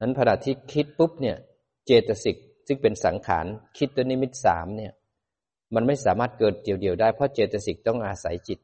[0.01, 1.37] นั้นขณะที่คิดปุ๊บเนี่ย
[1.87, 3.47] เจตสิกซึ่งเป็นสังขาร
[3.79, 4.93] คิดตัวนิมิตสามเนี่ย
[5.75, 8.59] มันไม่สามารถเกิดเดี่ยวๆได้เพราะเจตสิกต้องอาศัยจิต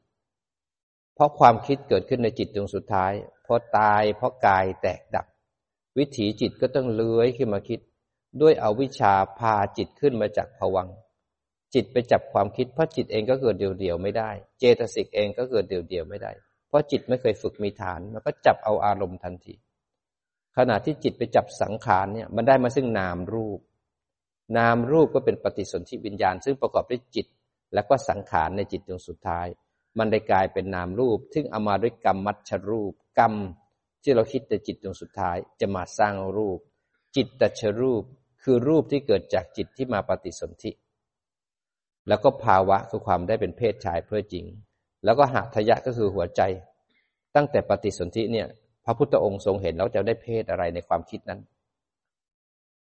[1.15, 3.13] เพราะความคิดเกิดขึ้นในจิตดวงสุดท้าย
[3.45, 5.25] พอตายเพราะกายแตกดับ
[5.97, 7.79] วิถีจิตก็ต้องเลื้อยขึ้นมาคิด
[8.41, 10.87] ด้วยเอาวิชาพาจิตขึ้นมาจากผวัง
[11.73, 16.31] จิตไปจับความคิดเพราะจิตเองก็เกิดเดี่ยวๆไม่ได้ เจตสิกเองก็เกิดเดี่ยวๆไม่ได้
[16.67, 19.53] เพราะจิตไม่เคยฝึกมีฐานมันก็จับเอาอารมณ์ทันที
[20.57, 23.59] ขณะที่จิตไปจับสังขารเนี่ยมันได้มาซึ่งนามรูป
[24.57, 27.27] นามรูปก็เป็นปฏิสนธิวิญญาณ ซึ่งประกอบด้วยจิต
[27.73, 29.47] และก็สังขารในจิตดวงสุดท้าย
[29.97, 33.33] มันได้กลายเป็นนามรูป ซึ่งเอามาด้วยกรรมมัชรูป กรรม
[34.03, 36.59] ที่เราคิดในจิตดวงสุดท้าย จะมาสร้างรูป
[37.15, 38.03] จิตตชรูป
[38.43, 40.71] คือรูปที่เกิดจากจิตที่มาปฏิสนธิ
[42.07, 44.45] แล้วก็ภาวะคือความได้เป็นเพศชายเพื่อจริง
[45.05, 46.41] แล้วก็หัตถยะก็คือหัวใจ
[47.35, 48.47] ตั้งแต่ปฏิสนธิเนี่ย
[48.85, 51.39] พระพุทธองค์ทรงเห็นแล้วจะได้เพศอะไรในความคิดนั้น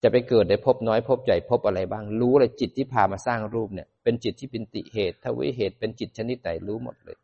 [0.03, 7.17] จะไปเกิดในภพน้อยภพใหญ่ภพอะไรบ้าง รู้เลยจิตที่พามาสร้างรูปเนี่ย เป็นจิตที่เป็นติเหตุทวิเหตุเป็นจิตชนิดไหนรู้หมดเลย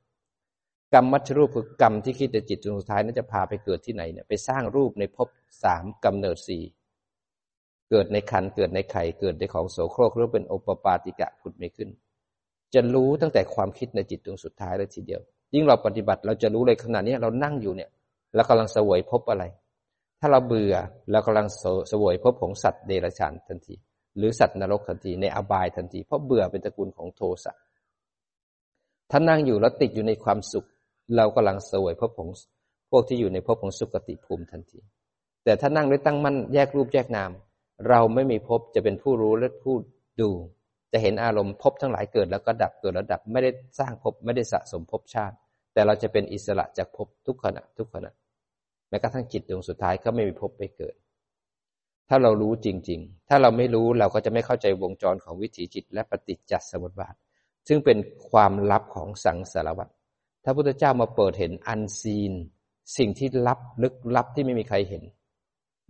[0.94, 5.28] กรรมมัชรูปคือกรรมที่คิดแต่จิตสุดท้ายนั้นจะพาไปเกิดที่ไหนเนี่ยไปสร้างรูปในภพ
[5.64, 6.62] สามกำเนิดสี่
[7.90, 11.88] เกิดในคันเกิดในไข่เกิดในของโสโครกหรือเป็นโอปปาติกะผุดไม่ขึ้น
[12.74, 15.20] จะรู้ตั้งแต่ความคิดในจิตดวงสุดท้ายเลยทีเดียว
[15.54, 17.90] ยิ่งเราปฏิบัติเราจะรู้เลยขณะนี้เรานั่งอยู่เนี่ย
[18.34, 19.44] เรากำลังเสวยพบอะไร
[20.20, 20.74] ถ้าเราเบื่อ
[21.10, 21.46] เรากำลัง
[21.90, 23.74] สวยพบของสัตว์เดรัจฉานทันที
[24.16, 27.52] หรือสัตว์นรกทันทีในอบายทันที เพราะเบื่อเป็นตระกูลของโทสะ
[29.10, 30.66] ถ้านั่งอยู่แล้วติดอยู่ในความสุข
[31.16, 32.28] เรากำลังสวยพบของ
[32.90, 34.78] พวกที่อยู่ในพบของสุกติภูมิทันที
[35.44, 37.30] แต่ถ้านั่งด้วยตั้งมั่นแยกรูปแยกนาม
[37.88, 39.76] เราไม่มีพบจะเป็นผู้รู้และผู้
[40.20, 40.30] ดู
[40.92, 45.36] จะเห็นอารมณ์พบทั้งหลายเกิดแล้วก็ดับเกิดแล้วดับไม่ได้สร้างพบไม่ได้สะสมพบชาติ
[45.72, 48.12] แต่เราจะเป็นอิสระจากพบทุกขณะทุกขณะ
[48.88, 50.94] แม้กระทั่งจิตดวงสุดท้ายก็ไม่มีพบไปเกิด
[52.08, 57.14] ถ้าเรารู้จริง ๆ ถ้าเราไม่รู้เราก็จะไม่เข้าใจวงจรของวิถีจิตและปฏิจจสมุปบาท
[57.68, 57.98] ซึ่งเป็น
[58.30, 59.88] ความลับของสังสารวัฏ
[60.44, 62.32] ถ้าพุทธเจ้ามาเปิดเห็นอันซีน
[62.96, 65.02] สิ่งที่ลับลึกลับที่ไม่มีใครเห็น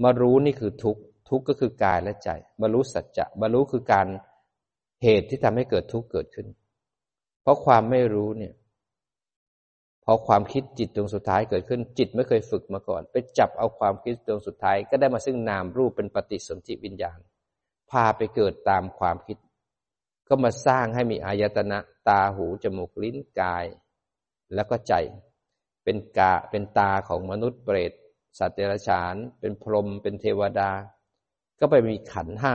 [0.02, 2.28] มารู้นี่คือทุกข์ทุกข์ก็คือกายและใจ
[2.60, 4.06] มารู้สัจจะมารู้คือการ
[5.02, 6.46] เหตุที่ทำให้เกิดทุกข์เกิดขึ้น
[7.42, 8.54] เพราะความไม่รู้เนี่ย
[10.10, 17.18] พอความคิดจิตดวงสุดท้ายเกิดขึ้นจิตไม่เคยฝึกมาก่อน ไปจับเอาความคิดดวงสุดท้าย ก็ได้มาซึ่งนามรูปเป็นปฏิสนธิวิญญาณ
[17.90, 19.38] พาไปเกิดตามความคิด
[20.28, 23.66] ก็มาสร้างให้มีอายตนะตาหูจมูกลิ้นกาย
[24.54, 24.94] แล้วก็ใจ
[25.84, 27.92] เป็นกาเป็นตาของมนุษย์เปรต
[28.38, 30.70] สัตว์เดรัจฉาน เป็นพรหมเป็นเทวดา
[31.60, 32.54] ก็ไปมีขันห้า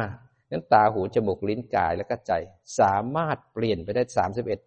[0.50, 2.34] นั้นตาหูจมูกลิ้นกายแล้วก็ใจ
[2.80, 4.60] สามารถเปลี่ยนไปได้สามสิบเอ็ด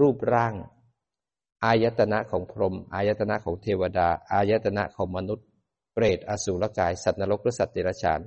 [0.00, 0.54] รูปร่าง
[1.64, 5.46] อายตนะของพรหมอายตนะของเทวดา อายตนะของมนุษย์
[5.94, 8.20] เปรตอสูรกาย สัตว์นรกหรือสัตว์เดรัจฉาน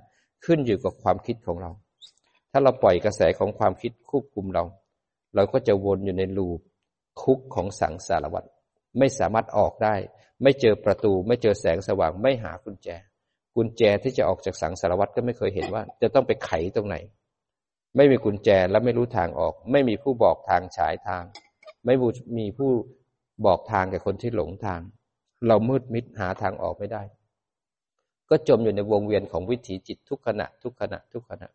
[0.46, 1.72] ขึ้นอยู่กับความคิดของเรา
[2.52, 4.64] ถ้าเราปล่อยกระแสของความคิดควบคุมเรา
[5.36, 6.60] เราก็จะวนอยู่ในลูป
[7.22, 8.44] คุกของสังสารวัฏ
[8.98, 9.96] ไม่สามารถออกได้
[10.44, 12.90] ไม่เจอประตู ไม่เจอแสงสว่าง ไม่หากุญแจ
[13.56, 16.96] กุญแจที่จะออกจากสังสารวัฏก็ไม่เคยเห็นว่า จะต้องไปไขตรงไหน
[17.96, 21.24] ไม่มีกุญแจและไม่รู้ทางออก ไม่มีผู้บอกทางฉายทาง
[21.86, 21.96] ไม่
[22.38, 22.72] มีผู้
[23.46, 24.82] บอกทางแก่คนที่หลงทาง
[25.48, 27.04] เรามืดมิดหาทางออกไม่ได้
[28.30, 31.48] ก็จมอยู่ในวงเวียนของวิถีจิตทุกขณะ ทุกขณะ ทุกขณะ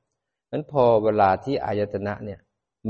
[0.52, 2.40] นั้นพอเวลาที่อายตนะเนี่ย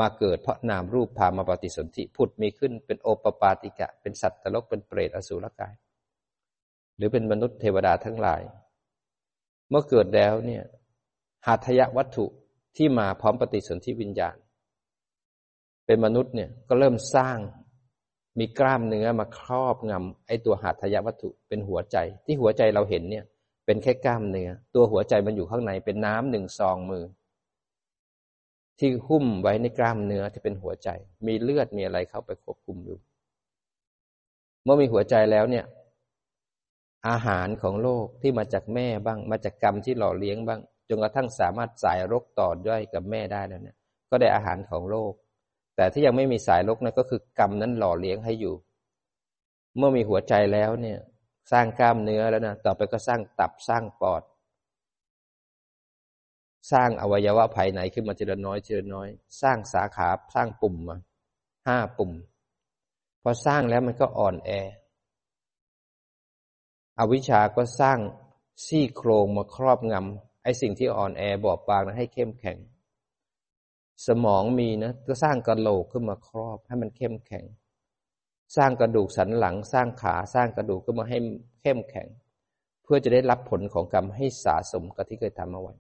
[0.01, 5.75] มาเกิดเพราะนามรูปพามาปฏิสนธิผุดมีขึ้นเป็นโอปปาติกะ เป็นสัตว์ตลกเป็นเปรตอสุรกาย
[6.97, 8.43] หรือเป็นมนุษย์เทวดาทั้งหลาย
[9.69, 10.65] เมื่อเกิดแล้วเนี่ย
[11.47, 12.27] หาทยวัตถุ
[12.77, 14.37] ที่มาพร้อมปฏิสนธิวิญญาณ
[15.87, 17.39] เป็นมนุษย์เนี่ยก็เริ่มสร้าง
[18.39, 23.25] มีกล้ามเนื้อมาครอบงำไอ้ตัวหาทยวัตถุเป็นหัวใจ ที่หัวใจเราเห็นเนี่ย
[23.67, 27.05] เป็นแค่กล้ามเนื้อ ตัวหัวใจมันอยู่ข้างในเป็นน้ำหนึ่งซองมือ
[28.79, 30.89] ที่หุ้มไว้ในกล้ามเนื้อที่เป็นหัวใจ
[31.27, 32.99] มีเลือดมีอะไรเข้าไปควบคุมอยู่
[34.65, 35.65] เมื่อมีหัวใจแล้วเนี่ย
[37.09, 43.77] อาหารของโลกที่มาจากแม่บ้าง มาจากกรรมที่หล่อเลี้ยงบ้างจนกระทั่งสามารถสายรกต่อย่อยกับแม่ได้แล้วเนี่ย
[44.11, 45.13] ก็ได้อาหารของโลก
[45.77, 48.55] แต่ที่ยังไม่มีสายรกนะก็คือกรรมนั้นหล่อเลี้ยงให้อยู่
[49.77, 50.99] เมื่อมีหัวใจแล้วเนี่ย
[51.53, 54.23] สร้างกล้ามเนื้อแล้วนะต่อไปก็สร้างตับสร้างปอด
[56.73, 59.09] สร้างอวัยวะภายในขึ้นมาทีละน้อยทีละน้อย
[59.43, 60.97] สร้างสาขาสร้างปุ่มมา
[61.67, 62.13] ห้าปุ่ม
[63.23, 64.51] พอสร้างแล้วมันก็อ่อนแอ
[66.99, 67.99] อวิชาก็สร้าง
[68.65, 72.59] ซี่โครงมาครอบงำไอ้สิ่งที่อ่อนแอบอบบางนะให้เข้มแข็ง
[74.07, 77.45] สมองมีนะก็สร้างกระโหลกขึ้นมาครอบ ให้มันเข้มแข็ง
[78.57, 81.19] สร้างกระดูกสันหลัง สร้างขาสร้างกระดูกก็มาให้
[81.61, 82.09] เข้มแข็ง
[82.83, 85.75] เพื่อจะได้รับผลของกรรมให้สะสมกับที่เคยทำเอาไว้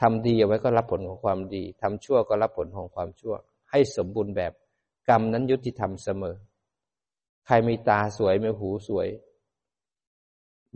[0.00, 3.34] ทำดีเอาไว้ก็รับผลของความดีทำชั่วก็รับผลของความชั่ว
[3.70, 4.52] ให้สมบูรณ์แบบ
[5.08, 6.36] กรรมนั้นยุติธรรมเสมอ
[7.46, 9.08] ใครมีตาสวยมีหูสวย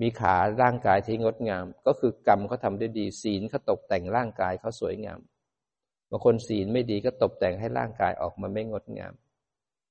[0.01, 5.21] มีขาร่างกายที่งดงาม ก็คือกรรมเขาทาได้ดีศีลเขาตกแต่งร่างกายเขาสวยงาม
[6.11, 9.15] บางคนศีลไม่ดีก็ตกแต่งให้ร่างกายออกมาไม่งดงาม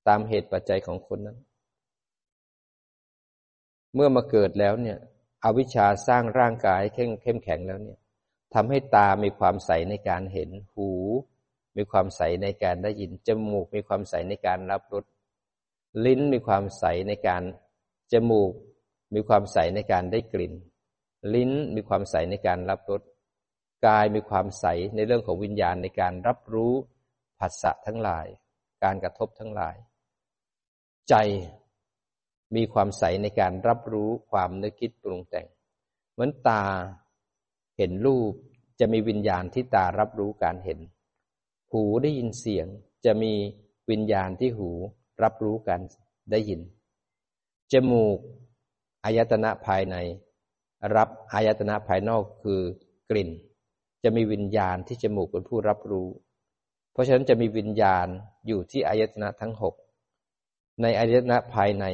[0.08, 1.38] ตามเหตุปัจจัยของคนนั้น
[3.94, 4.98] เมื่อมาเกิดแล้วเนี่ย
[5.44, 8.00] อวิชชาสร้างร่างกายเข้มเข้มแข็งแล้วเนี่ย
[8.54, 10.90] ทำให้ตามีความใสในการเห็น หู
[11.78, 15.06] มีความใสในการได้ยิน จมูกมีความใสในการรับรส
[16.06, 17.44] ลิ้นมีความใสในการ
[18.14, 18.52] จมูก
[19.14, 20.54] มีความใสในการได้กลิ่น
[21.34, 23.02] ลิ้นมีความใสในการรับรส
[23.86, 26.74] กายมีความใสในเรื่องของวิญญาณในการรับรู้
[27.40, 28.28] ผัสสะทั้งหลาย
[28.84, 29.76] การกระทบทั้งหลาย
[31.10, 31.16] ใจ
[32.56, 35.48] มีความใสในการรับรู้ความนึกคิดปรุงแต่ง
[36.12, 36.64] เหมือนตา
[37.78, 38.34] เห็นรูป
[38.80, 40.80] จะมีวิญญาณที่ตารับรู้การเห็น
[41.72, 42.68] หูได้ยินเสียง
[43.06, 43.34] จะมี
[43.90, 44.70] วิญญาณที่หู
[45.24, 45.82] รับรู้การ
[46.32, 46.62] ได้ยิน
[47.72, 48.18] จมูก
[49.04, 49.96] อายตนะภายใน
[50.96, 52.62] รับอายตนะภายนอกคือ
[53.10, 53.30] กลิ่น
[54.04, 56.08] จะมีวิญญาณที่จมูกเป็นผู้รับรู้
[56.92, 58.08] เพราะฉะนั้นจะมีวิญญาณ
[58.48, 59.76] อยู่ที่อายตนะทั้งหก
[60.82, 61.86] ในอายตนะภายใน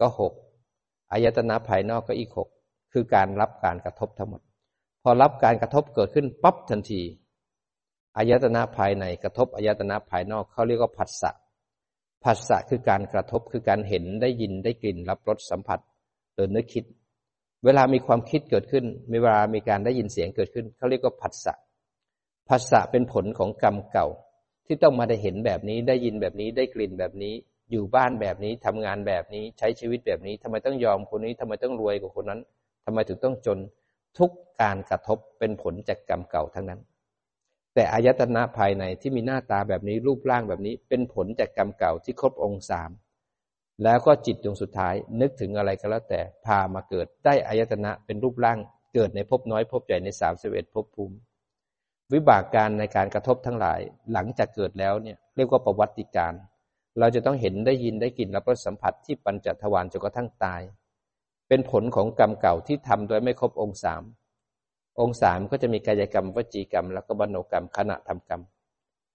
[0.00, 0.32] ก็หก
[1.12, 2.48] อายตนะภายนอกก็อีกหก
[2.92, 4.42] คือการรับการกระทบทั้งหมด
[5.02, 7.02] พอรับการกระทบเกิดขึ้นปั๊บทันที
[8.16, 11.30] อายตนะภายในกระทบอายตนะภายนอกเขาเรียกว่าผัสสะ
[12.24, 15.80] ผัสสะคือการกระทบคือการเห็นได้ยินได้กลิ่นรับรสสัมผัส
[16.34, 16.84] หรือนึกคิด
[17.66, 21.54] เวลามีความคิดเกิดขึ้น มีเวลามีการได้ยินเสียงเกิดขึ้น เขาเรียกว่าผัสสะ
[22.48, 24.06] ผัสสะเป็นผลของกรรมเก่า
[24.66, 27.34] ที่ต้องมาได้เห็นแบบนี้ได้ยินแบบนี้ได้กลิ่นแบบนี้
[27.70, 32.40] อยู่บ้านแบบนี้ทำงานแบบนี้ใช้ชีวิตแบบนี้ทำไมต้องยอมคนนี้ทำไมต้องรวยกว่าคนนั้น
[32.84, 33.58] ทำไมถึงต้องจน
[34.18, 34.30] ทุก
[34.62, 36.80] การกระทบเป็นผลจากกรรมเก่าทั้งนั้น
[37.74, 42.90] แต่อายตนะภายในที่มีหน้าตาแบบนี้รูปร่างแบบนี้เป็นผลจากกรรมเก่าที่ครบองค์สาม
[43.82, 48.58] แล้วก็จิตดวงสุดท้ายนึกถึงอะไรก็แล้วแต่พามาเกิดได้อายตนะเป็นรูปร่าง
[48.94, 51.16] เกิดในภพน้อยภพใหญ่ในสามสิบเอ็ดภพภูมิ
[52.12, 53.80] วิบากการในการกระทบทั้งหลาย
[54.12, 56.32] หลังจากเกิดแล้วเนี่ยเรียกว่าประวัติการ
[56.98, 60.62] เราจะต้องเห็นได้ยินได้กลิ่นและรสสัมผัสที่ปัญจทวารจนกระทั่งตาย
[61.48, 64.02] เป็นผลของกรรมเก่าที่ทำโดยไม่ครบองค์สาม
[65.00, 68.40] องค์สามก็จะมีกายกรรมวจีกรรม แล้วก็บรรโนกรรมขณะทำกรรม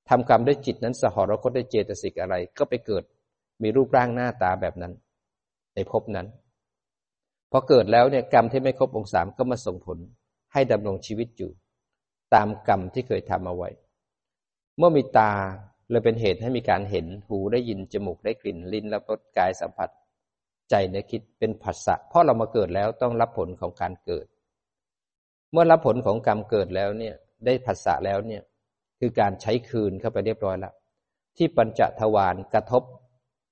[0.10, 3.04] ทำกรรมด้วยจิตนั้นสหรคตได้เจตสิกอะไรก็ไปเกิด
[3.64, 4.94] มีรูปร่างหน้าตาแบบนั้น
[5.76, 6.28] ในภพนั้น
[7.52, 9.98] พอเกิดแล้วเนี่ยกรรมที่ไม่ครบองค์สามก็มาส่งผล
[10.54, 11.52] ให้ดำรงชีวิตอยู่
[12.34, 13.70] ตามกรรมที่เคยทำเอาไว้
[14.78, 15.32] เมื่อมีตา
[15.90, 19.90] เลยเป็นเหตุให้มีการเห็นหูได้ยินจมูกได้กลิ่นลิ้นรับรสกายสัมผัส
[20.70, 24.28] ใจนึกคิดเป็นผัสสะเพราะเรามาเกิดแล้วต้องรับผลของการเกิด
[25.52, 28.42] เมื่อรับผลของกรรมเกิดแล้วเนี่ยได้ผัสสะแล้วเนี่ย
[29.00, 30.74] คือการใช้คืนเข้าไปเรียบร้อยแล้ว
[31.38, 32.84] ที่ปัญจทวารกระทบ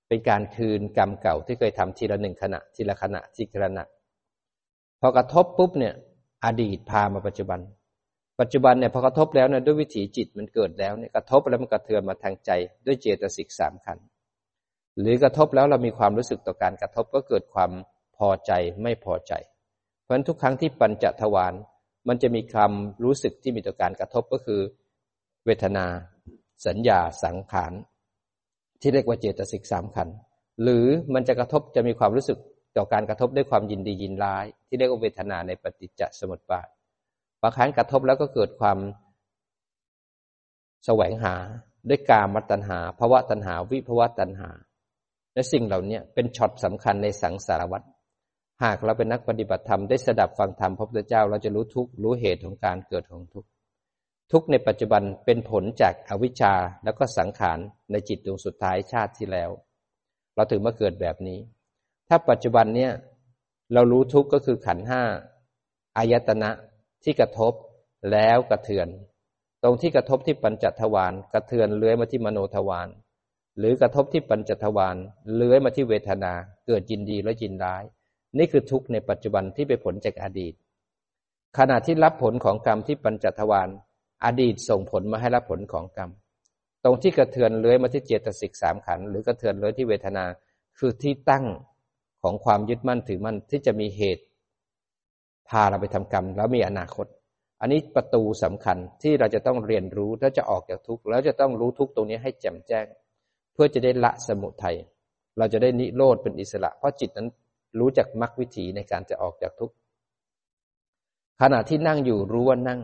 [0.10, 3.86] เป็นการคืนกรรมเก่าที่เคยทำทีละหนึ่งขณะ ทีละขณะทีละขณะ
[5.02, 5.93] พอกระทบปุ๊บเนี่ย
[6.45, 7.60] อดีตพามาปัจจุบัน
[8.39, 12.52] ปัจจุบันเนี่ยพอกระทบแล้วเนี่ยด้วยวิถีจิตมันเกิดแล้วเนี่ยกระทบแล้วมันกระเทือนมาทางใจ
[12.86, 13.98] ด้วยเจตสิกสามขัน
[15.00, 17.72] หรือกระทบแล้วเรามีความรู้สึกต่อการกระทบก็เกิดความ
[18.17, 18.52] พอใจ
[18.84, 19.34] ไม่พอใจ
[20.02, 21.54] เพราะฉะนั้นทุกครั้งที่ปัญจทวาร
[22.08, 22.72] มันจะมีความ
[23.04, 24.62] รู้สึกที่มีต่อการกระทบก็คือ
[25.45, 25.86] เวทนา
[26.67, 27.74] สัญญาสังขาร
[28.82, 30.10] ที่เรียกว่าเจตสิกสามขัน
[30.62, 32.38] หรือมันจะกระทบจะมีความรู้สึก
[32.78, 36.68] ต่อการกระทบด้วยความยินดียินร้าย ที่เรียกว่าเวทนาในปฏิจจสมุปบาท
[37.42, 38.78] บางครั้งกระทบแล้วก็เกิดความ
[40.86, 41.36] แสวงหา
[41.89, 44.50] ด้วยกามตัณหาภาวะตัณหา วิภาวะตัณหา
[45.34, 47.82] และสิ่งเหล่านี้เป็นช็อตสำคัญในสังสารวัฏ
[48.63, 53.46] หากเราเป็นนักปฏิบัติธรรมได้สดับฟังธรรมพระพุทธเจ้า เราจะรู้ทุกรู้เหตุของการเกิดของทุก
[54.32, 57.60] ทุกในปัจจุบันเป็นผลจากอวิชชาแล้วก็สังขาร
[57.92, 59.50] ในจิตดวงสุดท้ายชาติที่แล้ว
[60.36, 61.39] เราถึงมาเกิดแบบนี้
[62.10, 62.92] ถ้าปัจจุบันเนี่ย
[63.74, 65.04] เรารู้ทุกก็คือขันห้า
[65.98, 66.50] อายตนะ
[67.04, 67.54] ที่กระทบ
[68.12, 68.88] แล้วกระเทือน
[69.63, 72.88] ตรงที่กระทบที่ปัญจทวารกระเทือนเลื้อยมาที่มโนทวาร
[73.58, 74.96] หรือกระทบที่ปัญจทวาร
[75.34, 76.34] เลื้อยมาที่เวทนา
[76.68, 77.84] เกิดยินดีและยินร้าย
[78.38, 80.54] นี่คือทุกข์ในปัจจุบันที่เป็นผลจากอดีต
[81.58, 83.70] ขณะที่รับผลของกรรมที่ปัญจทวาร
[84.26, 86.10] อดีตส่งผลมาให้รับผลของกรรม
[86.84, 90.26] ตรงที่กระเทือนเลื้อยมาที่เจตสิกสามขันหรือกระเทือนเลื้อยที่เวทนา
[90.78, 91.46] คือที่ตั้ง
[92.22, 94.24] ของความยึดมั่นถือมั่นที่จะมีเหตุ
[95.50, 97.08] พาเราไปทำกรรม แล้วมีอนาคต
[97.62, 102.86] อันนี้ประตูสำคัญที่เราจะต้องเรียนรู้ถ้าจะออกจากทุกข์แล้วจะต้องรู้ทุกข์ตรงนี้ให้แจ่มแจ้ง
[103.54, 104.76] เพื่อจะได้ละสมุทัย
[105.38, 107.28] เราจะได้นิโรธเป็นอิสระ เพราะจิตนั้น
[107.80, 109.76] รู้จักมรรควิถีในการจะออกจากทุกข์
[111.42, 112.80] ขณะที่นั่งอยู่รู้ว่านั่ง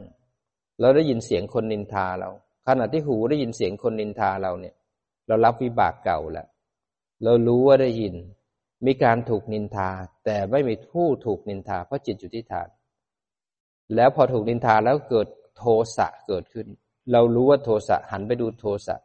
[0.79, 2.29] เราได้ยินเสียงคนนินทาเรา
[2.67, 4.75] ขณะที่หูได้ยินเสียงคนนินทาเราเนี่ย
[5.27, 6.47] เรารับวิบากเก่าแล้ว
[7.23, 8.15] เรารู้ว่าได้ยิน
[8.85, 9.89] มีการถูกนินทา
[10.25, 12.69] แต่ไม่มีผู้ถูกนินทา เพราะจิตอยู่ที่ฐาน
[13.95, 15.63] แล้วพอถูกนินทาแล้วเกิดโท
[15.97, 16.67] สะเกิดขึ้น
[17.11, 18.95] เรารู้ว่าโทสะหันไปดูโทสะ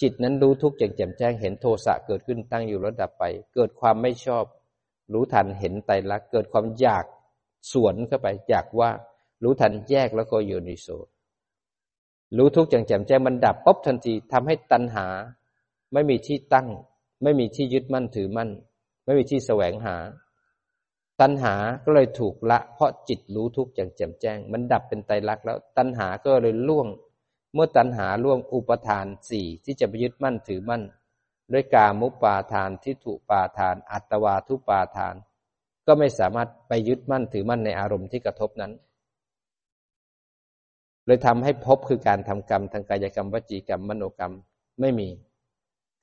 [0.00, 4.44] จิตนั้นรู้ทุกอย่างแจ่มแจ้งเห็นโทสะเกิดขึ้นตั้งอยู่แล้วดับไป เกิดความไม่ชอบ
[5.12, 7.04] รู้ทันเห็นไตรลักษณ์เกิดความอยาก
[7.72, 8.90] สวนเข้าไปอยากว่า
[9.44, 10.88] รู้ทันแยกแล้วก็โยนิโส
[12.36, 15.06] รู้ทุกอย่างแจ่มแจ้งมันดับปุ๊บทันทีทำให้ตัณหา
[15.92, 16.68] ไม่มีที่ตั้ง
[17.22, 18.50] ไม่มีที่ยึดมั่นถือมั่น
[19.04, 19.96] ไม่มีที่แสวงหา
[21.20, 21.54] ตัณหา
[21.84, 26.88] ก็เลยถูกละ เพราะจิตรู้ทุกอย่างแจ่มแจ้ง มันดับเป็นไตรลักษณ์แล้วตัณหาก็เลยล่วง
[27.54, 30.82] เมื่อตัณหาล่วงอุปทานสี่ที่จะไปยึดมั่นถือมั่น
[31.52, 35.14] ด้วยกามุปาทานทิฏฐุปาทาน อัตวาทุปาทาน
[35.86, 38.72] ก็ไม่สามารถไปยึดมั่นถือมั่นในอารมณ์ที่กระทบนั้น
[41.06, 44.34] เลยทำให้พบคือการทำกรรมทางกายกรรมวจีกรรมมโนกรรม
[44.80, 45.08] ไม่มี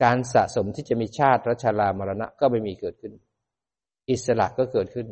[0.04, 3.14] การสะสมที่จะมีชาติรัชรามรณะก็ไม่มีเกิดขึ้น
[4.10, 5.08] อิสระก็เกิดขึ้น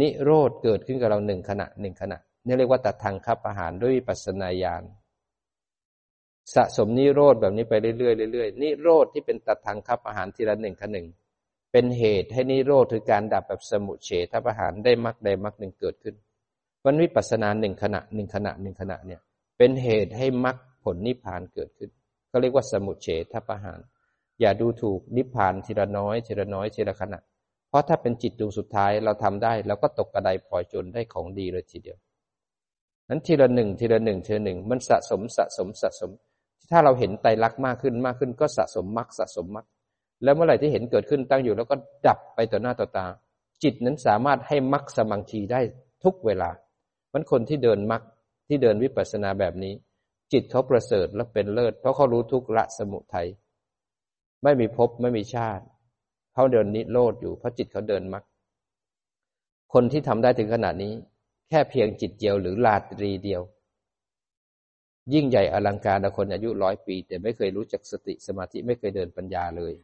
[0.00, 4.82] นิโรธเกิดขึ้นกับเราหนึ่งขณะหนึ่งขณะนี่เรียกว่าตัดทางคับอาหารด้วยปัสนาญาณ
[6.54, 11.06] สะสมนิโรธแบบนี้ไปเรื่อยๆเรื่อยๆนิโรธที่เป็นตัดทางคับอาหารทีละหนึ่งขณะหนึ่ง
[11.72, 16.14] เป็นเหตุให้นิโรธคือการดับแบบสมุเฉทประหารได้มรรคได้มรรคหนึ่งเกิดขึ้น
[16.86, 19.20] วันวิปัสสนาหนึ่งขณะหนึ่งขณะหนึ่งขณะเนี่ย
[19.58, 21.90] เป็นเหตุให้มรรคผลนิพพานเกิดขึ้น
[22.30, 23.80] ก็เรียกว่าสมุเฉทประหาร
[24.40, 27.18] อย่าดูถูกนิพพานทีละน้อยทีละน้อยทีละขณะ
[27.68, 31.98] เพราะถ้าเป็นจิตดวงสุดท้ายเราทำได้เราก็ตกกระไดพลอยจนได้ของดีเลยทีเดียว
[33.08, 36.10] นั้นทีละหนึ่งทีละหนึ่งทีละหนึ่งมันสะสมสะสมสะสม
[36.70, 39.66] ถ้าเราเห็นไตรลักษณ์มากขึ้นมากขึ้นก็สะสมมรรคสะสมมรรค
[40.22, 43.06] แล้วเมื่อไหร่ที่เห็นเกิดขึ้นตั้งอยู่แล้วก็ดับไปต่อหน้าต่อตา
[43.62, 45.60] จิตนั้นสามารถให้มรรคสมังคีได้
[46.04, 46.50] ทุกเวลา
[47.12, 48.02] มันคนที่เดินมัก
[48.48, 49.74] ที่เดินวิปัสสนาแบบนี้
[50.32, 53.28] จิตเขาประเสริฐและเป็นเลิศ เพราะเขารู้ทุกละสมุทัย
[54.42, 55.64] ไม่มีภพไม่มีชาติ
[56.34, 58.24] เขาเดินนิโรธอยู่เพราะจิตเขาเดินมัก
[59.72, 60.92] คนที่ทำได้ถึงขนาดนี้
[61.48, 63.42] แค่เพียงจิตเดียวหรือลาตรีเดียว
[65.14, 69.74] ยิ่งใหญ่อลังการคนอายุร้อยปี แต่ไม่เคยรู้จักสติสมาธิไม่เคยเดินปัญญาเลย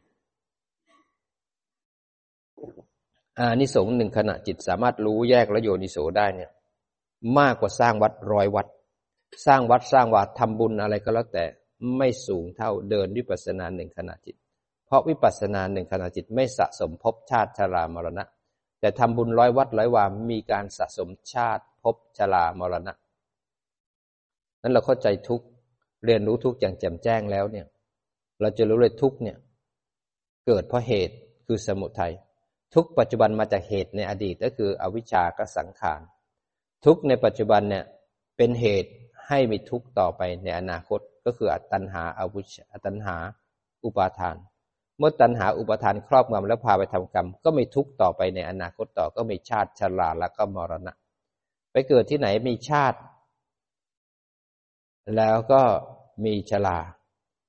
[3.37, 6.51] อานิสงส์หนึ่งขณะจิตสามารถรู้แยกและโยนิโสได้เนี่ย
[7.37, 8.67] มากกว่าสร้างวัดร้อยวัด
[9.45, 11.45] สร้างวัดสร้างวัดทำบุญอะไรก็แล้วแต่
[11.97, 14.35] ไม่สูงเท่าเดินวิปัสสนาหนึ่งขณะจิต
[14.85, 18.23] เพราะวิปัสสนาหนึ่งขณะจิตไม่สะสมภพชาติชรามรณะ
[18.79, 22.93] แต่ทำบุญร้อยวัดร้อยวามีการสะสมชาติภพชรามรณะ
[24.61, 25.41] นั้นเราเข้าใจทุก
[26.05, 27.65] เรียนรู้ทุกอย่างแจ่มแจ้งแล้วเนี่ย
[28.41, 29.37] เราจะรู้เลยทุกเนี่ย
[30.45, 32.13] เกิดเพราะเหตุคือสมุทัย
[32.75, 36.01] ทุกปัจจุบันมาจากเหตุในอดีตก็คืออวิชชากสังขาร
[36.85, 37.85] ทุกในปัจจุบันเนี่ย
[38.37, 38.91] เป็นเหตุ
[39.27, 43.15] ให้มีทุกต่อไปในอนาคตก็คืออัตันหาอาวุชอตันหา
[43.83, 44.35] อุปาทาน
[44.97, 50.93] เมื่อตันหาอุปาทานครอบงำแล้วพาไปทำกรรม ก็มีทุกต่อไปในอนาคตต่อก็มีชาติชราแล้วก็มรณะ
[51.71, 52.99] ไปเกิดที่ไหนมีชาติ
[55.15, 55.61] แล้วก็
[56.25, 56.79] มีชรา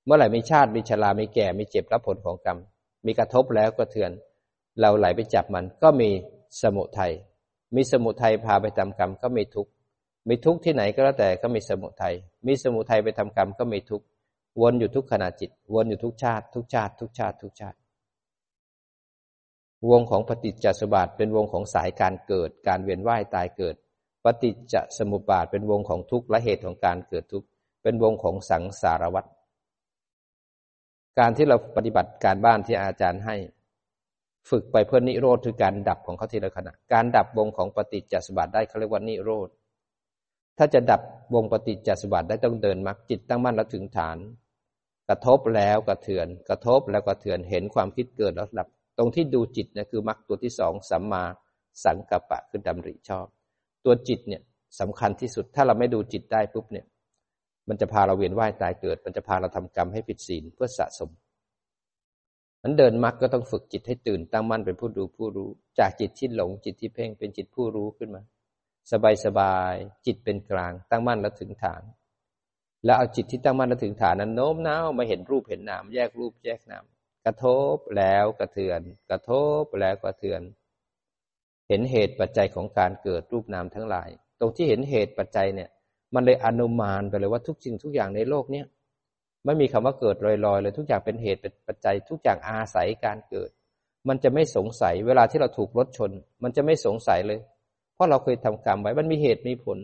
[0.04, 2.58] เมื่อไหร่มีชาติมีชรามีแก่มีเจ็บรับผลของกรรม
[3.06, 4.10] มีกระทบแล้วก็เถือน
[4.80, 6.10] เราไหลไปจับมันก็มี
[6.62, 7.12] สมุทัย
[7.74, 9.70] มีสมุทัยพาไปทำกรรมก็มีทุกข์
[10.28, 12.14] มีทุกข์ที่ไหนก็แล้วแต่ก็มีสมุทัย
[12.46, 14.06] มีสมุทัยไปทำกรรมก็มีทุกข์
[14.60, 17.78] วนอยู่ทุกขณะจิต วนอยู่ทุกชาติ ทุกชาติ ทุกชาติ ทุกชาติ
[19.90, 23.74] วงของปฏิจจสมบัติเป็นวงของสายการเกิด การเวียนว่ายตายเกิด
[24.24, 27.46] ปฏิจจสมุปบาทเป็นวงของทุกข์และเหตุของการเกิดทุกข์
[27.82, 29.24] เป็นวงของสังสารวัฏ
[31.18, 33.36] การที่เราปฏิบัติการบ้านที่อาจารย์ให้
[34.50, 39.48] ฝึกไปเพื่อนิโรธคือการดับของเขาทีละขณะ การดับวงของปฏิจจสมบัติได้เขาเรียกว่านิโรธ
[40.58, 41.00] ถ้าจะดับ
[41.34, 44.18] วงปฏิจจสมบัติได้ต้องเดินมรรคจิตตั้งมั่นแล้วถึงฐาน
[45.08, 48.68] กระทบแล้วกระเทือน กระทบแล้วกระเทือนเห็นความคิดเกิดแล้วดับ
[48.98, 51.24] ตรงที่ดูจิตนะคือมรรคตัวที่สองสัมมา
[51.84, 53.26] สังกัปปะคือดำริชอบ
[53.84, 54.42] ตัวจิตเนี่ย
[54.80, 56.86] สำคัญที่สุดถ้าเราไม่ดูจิตได้ปุ๊บเนี่ย
[57.68, 61.10] มันจะพาเราเวียนว่ายตายเกิด มันจะพาเราทำกรรมให้ผิดศีลเพื่อสะสม
[62.62, 68.22] มันเดินมรรคก็ต้องฝึกจิตให้ตื่นตั้งมั่นเป็นผู้ดูผู้รู้ จากจิตที่หลงจิตที่เพ่งเป็นจิตผู้รู้ขึ้นมา
[68.92, 69.74] สบายสบาย
[70.06, 71.82] จิตเป็นกลาง ตั้งมั่นแล้วถึงฐาน
[72.84, 76.84] แล้วเอาจิตที่ตั้งมั่นแล้วถึงฐานนั้นโน้มน้าวมาเห็นรูปเห็นนามแยกรูปแยกนาม
[77.24, 78.80] กระทบแล้วกระเทือน
[79.10, 79.30] กระท
[79.60, 80.40] บแล้วกระเทือน
[81.68, 85.70] เห็นเหตุปัจจัยของการเกิดรูปนามทั้งหลาย ตรงที่เห็นเหตุปัจจัยเนี่ย
[86.14, 88.66] มันเลยอนุมานไปเลยว่าทุกสิ่งทุกอย่างในโลกเนี้ย
[89.44, 93.50] ไม่มีคำว่าเกิดลอยๆเลยทุกอย่างเป็นเหตุเป็นปัจจัย ทุกอย่างอาศัยการเกิด
[94.08, 96.10] มันจะไม่สงสัยเวลาที่เราถูกรถชน
[96.42, 97.40] มันจะไม่สงสัยเลย
[97.94, 99.78] เพราะเราเคยทำกรรมไว้มันมีเหตุมีผล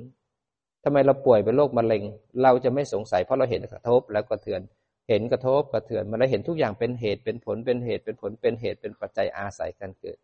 [0.85, 2.03] ทำไมเราป่วยเป็นโรคมะเร็ง
[2.43, 4.61] เราจะไม่สงสัย เพราะเราเห็นกระทบแล้วกระเทือน
[5.09, 10.17] เห็นกระทบกระเทือนมันเลยเห็นทุกอย่างเป็นเหตุเป็นผลเป็นเหตุเป็นผลเป็นเหตุเป็นปัจจัยอาศัยการเกิด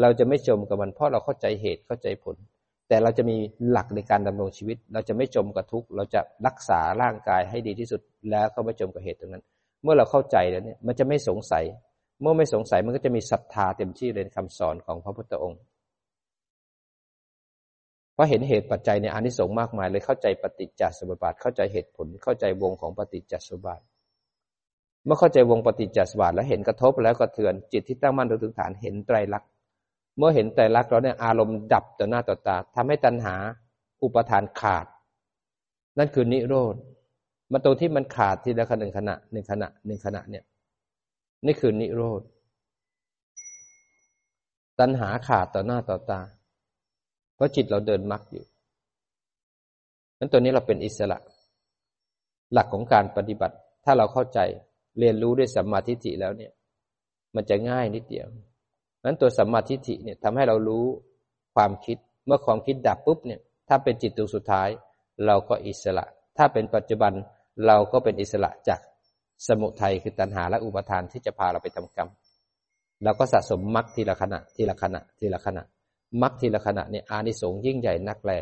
[0.00, 2.36] เราจะไม่จมกับมันเพราะเราเข้าใจเหตุเข้าใจผล
[2.90, 3.36] แต่เราจะมี
[3.70, 9.44] หลักในการดำรงชีวิต เราจะไม่จมกับทุกข์ เราจะรักษาร่างกายให้ดีที่สุด แล้วก็ไม่จมกับเหตุตรงนั้น
[9.82, 11.64] เมื่อเราเข้าใจแล้วเนี่ย มันจะไม่สงสัย
[12.20, 15.60] เมื่อไม่สงสัยมันก็จะมีศรัทธาเต็มที่เลยคำสอนของพระพุทธองค์
[18.14, 23.80] เพราะเห็นเหตุปัจจัยในอานิสงส์มากมายเลยเข้าใจปฏิจจสมุปบาท เข้าใจเหตุผล เข้าใจวงของปฏิจจสมุปบาท
[25.04, 29.50] เมื่อเข้าใจวงปฏิจจสมุปบาทแล้วเห็นกระทบแล้วก็เทือนจิตที่ตั้งมั่นถึงฐานเห็นไตรลักษณ์
[30.16, 33.34] เมื่อเห็นแต่รักเราเนี่ยอารมณ์ดับต่อหน้าต่อตาทำให้ตัณหา
[34.02, 34.86] อุปทานขาด
[35.98, 36.74] นั่นคือนิโรธ
[37.52, 40.44] มาตัวที่มันขาดทีละขณะหนึ่งขณะหนึ่งขณะหนึ่งขณะเนี่ย
[41.46, 42.22] นี่คือนิโรธ
[44.80, 46.20] ตัณหาขาดต่อหน้าต่อตา
[47.34, 48.44] เพราะจิตเราเดินมรรคอยู่
[50.18, 51.18] นั้นตัวนี้เราเป็นอิสระ
[52.52, 54.38] หลักของการปฏิบัติ ถ้าเราเข้าใจ
[54.98, 56.52] เรียนรู้ด้วยสัมมาทิฏฐิแล้วเนี่ย
[57.34, 58.26] มันจะง่ายนิดเดียว
[59.04, 60.84] นั้นตัวสัมมาทิฏฐิเนี่ยทำให้เรารู้
[61.54, 64.68] ความคิด เมื่อความคิดดับปุ๊บเนี่ย ถ้าเป็นจิตดวงสุดท้าย
[65.26, 66.04] เราก็อิสระ
[66.36, 67.12] ถ้าเป็นปัจจุบัน
[67.66, 68.80] เราก็เป็นอิสระจาก
[69.46, 72.08] สมุทัยคือตัณหาและอุปทานที่จะพาเราไปทำกรรม
[73.04, 75.62] เราก็สะสมมรรคทีละขณะ ทีละขณะ ทีละขณะ
[76.22, 78.32] มรรคทีละขณะเนี่ยอานิสงส์ยิ่งใหญ่นักแล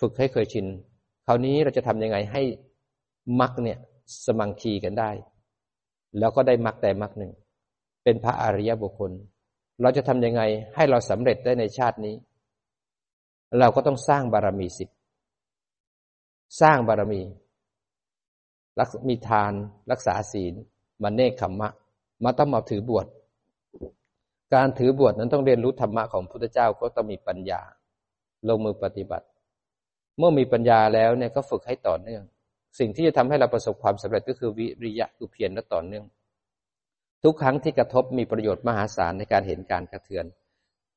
[0.00, 0.66] ฝึกให้เคยชิน
[1.26, 2.42] คราวนี้เราจะทำยังไงให้
[3.40, 3.78] มรรคเนี่ย
[4.26, 5.10] สมังคีกันได้
[6.18, 7.32] แล้วก็ได้มรรคแต่มรรคหนึ่ง
[8.08, 9.12] เป็นพระอริยบุคคล
[9.82, 10.42] เราจะทำยังไง
[10.74, 12.14] ให้เราสำเร็จได้ในชาตินี้
[13.58, 14.88] เราก็ต้องสร้างบารมีสิบ
[16.60, 17.22] สร้างบารมี
[18.78, 19.52] รักมีทาน
[19.90, 20.54] รักษาศีล
[21.02, 21.68] มาเนคขมมะ
[22.24, 23.06] มาต้องมาถือบวช
[24.54, 27.60] การถือบวชนั้นต้องเรียนรู้ธรรมะของพระพุทธเจ้าก็ต้องมีปัญญา
[28.48, 29.26] ลงมือปฏิบัติ
[30.18, 32.22] เมื่อมีปัญญาแล้วเนี่ยก็ฝึกให้ต่อเนื่อง
[32.78, 36.04] สิ่งที่จะทำให้เราประสบความสำเร็จก็คือวิริยะคือเพียรและต่อเนื่อง
[37.24, 40.24] ทุกครั้งที่กระทบมีประโยชน์มหาศาลในการเห็นการกระเทือน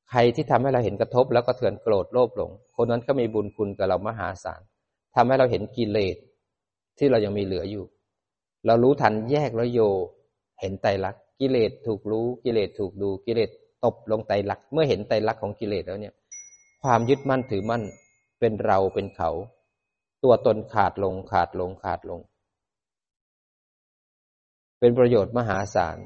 [0.10, 4.62] ใครที่ทำให้เราเห็นกระทบแล้วกระเทือนโกรธโลภหลง คนนั้นก็มีบุญคุณกับเรามหาศาล
[5.16, 6.18] ทำให้เราเห็นกิเลส
[6.98, 7.86] ที่เรายังมีเหลืออยู่
[8.66, 9.80] เรารู้ทันแยกแล้วโย
[10.62, 13.50] เห็นไตรลักษณ์กิเลสถูกรู้กิเลสถูกดูกิเลส
[13.84, 16.14] ตบลงไตรลักษณ์เมื่อเห็นไตรลักษณ์ของกิเลสแล้วเนี่ย
[16.84, 17.84] ความยึดมั่นถือมั่น
[18.40, 19.30] เป็นเราเป็นเขา
[20.24, 22.20] ตัวตนขาดลงขาดลงขาดลง
[24.80, 25.98] เป็นประโยชน์มหาศาล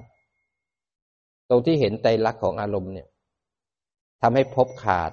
[1.50, 3.08] ตรงที่เห็นไตรลักษณ์ของอารมณ์เนี่ย
[4.22, 5.12] ทำให้พบขาด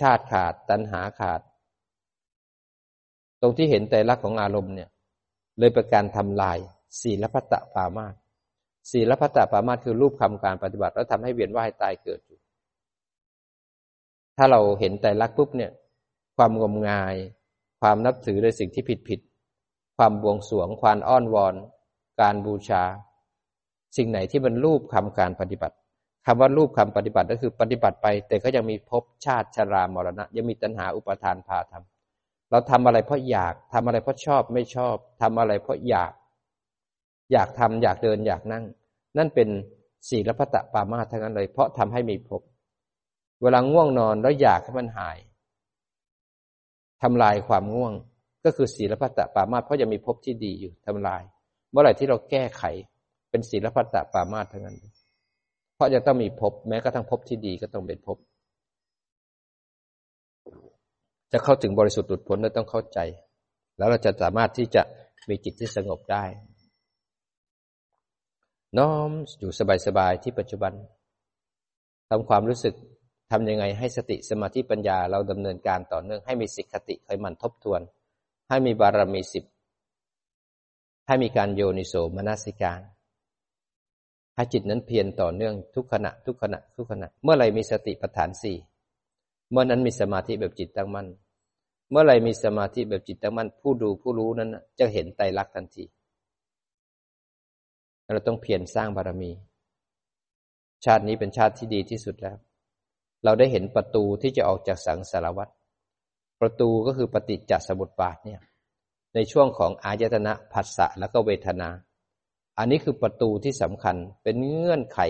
[0.00, 1.40] ชาติขาด ตัณหาขาด
[3.40, 4.88] ตรงที่เห็นไตรลักษณ์ของอารมณ์เนี่ย
[5.58, 6.58] เลยเป็นการทำลาย
[7.00, 8.14] ศีลพัตตปามาส
[8.90, 12.38] ศีลพัตตปามาสคือรูปคำการปฏิบัติ แล้วทำให้เวียนว่ายตายเกิดอยู่
[14.36, 15.70] ถ้าเราเห็นไตรลักษณ์ปุ๊บเนี่ย
[16.36, 17.16] ความงมงาย
[17.80, 19.20] ความนับถือในสิ่งที่ผิดผิด
[19.96, 21.54] ความบวงสวงความอ้อนวอน
[22.20, 22.82] การบูชา
[23.96, 25.76] สิ่งไหนที่มันรูปคำการปฏิบัติ
[26.26, 36.12] คำว่ารูปคำปฏิบัติก็คือปฏิบัติไป แต่ก็ยังมีภพชาติชรามรณะ ยังมีตัณหาอุปทานพาทำเราทำอะไรเพราะอยากทำอะไรเพราะชอบไม่ชอบทำอะไรเพราะอยาก
[37.32, 38.64] อยากทำอยากเดินอยากนั่ง
[39.18, 39.48] นั่นเป็น
[40.08, 42.42] ศีลพัตตปามาทั้งนั้นเลย เพราะทำให้มีภพ
[43.42, 45.18] เวลาง่วงนอนแล้วอยากให้มันหาย
[47.02, 47.92] ทำลายความง่วง
[48.44, 51.22] ก็คือศีลพัตตปามาเพราะยังมีภพที่ดีอยู่ทำลาย
[51.76, 52.62] มื่อไหร่ที่เราแก้ไข
[53.30, 54.76] เป็นศีลพัตตปามาทั้งนั้น
[55.74, 58.18] เพราะจะต้องมีภพแม้กระทั่งภพที่ดีก็ต้องเป็นภพ
[61.32, 62.98] จะเข้าถึงบริสุทธิ์หลุดพ้นเราต้องเข้าใจ
[63.78, 64.82] แล้วเราจะสามารถที่จะ
[65.28, 66.24] มีจิตที่สงบได้
[68.78, 69.52] น้อมอยู่
[69.86, 70.72] สบายๆที่ปัจจุบัน
[72.10, 72.74] ทำความรู้สึก
[73.30, 77.80] ทำยังไงให้สติสมาธิปัญญาเราดำเนินการต่อเนื่องให้มีสิกขติคอยมันทบทวน
[78.48, 79.44] ให้มีบารมีสิบ
[81.06, 82.80] ให้มีการโยนิโสมนสิการ
[84.34, 88.56] ให้จิตนั้นเพียรต่อเนื่องทุกขณะทุกขณะทุกขณะ เมื่อไรมีสติปัฏฐานสี่
[89.50, 91.06] เมื่อนั้นมีสมาธิแบบจิตตั้งมั่น
[91.90, 95.84] เมื่อไรมีสมาธิแบบจิตตั้งมั่น ผู้ดูผู้รู้นั้นจะเห็นไตรลักษณ์ทันที
[98.14, 99.30] เราต้องเพียรสร้างบารมี
[100.84, 102.36] ชาตินี้เป็นชาติที่ดีที่สุดแล้ว
[103.24, 105.48] เราได้เห็นประตูที่จะออกจากสังสารวัฏ
[106.40, 108.40] ประตูก็คือปฏิจจสมุปบาทเนี่ย
[109.16, 111.68] ในช่วงของอายตนะผัสสะแล้วก็เวทนา
[112.58, 115.00] อันนี้คือประตูที่สำคัญเป็นเงื่อนไข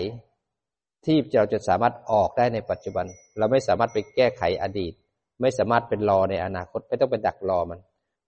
[1.05, 3.05] ที่เราจะสามารถออกได้ในปัจจุบัน
[3.37, 4.93] เราไม่สามารถไปแก้ไขอดีต
[5.41, 7.79] ไม่สามารถเป็นรอในอนาคตไม่ต้องไปดักรอมัน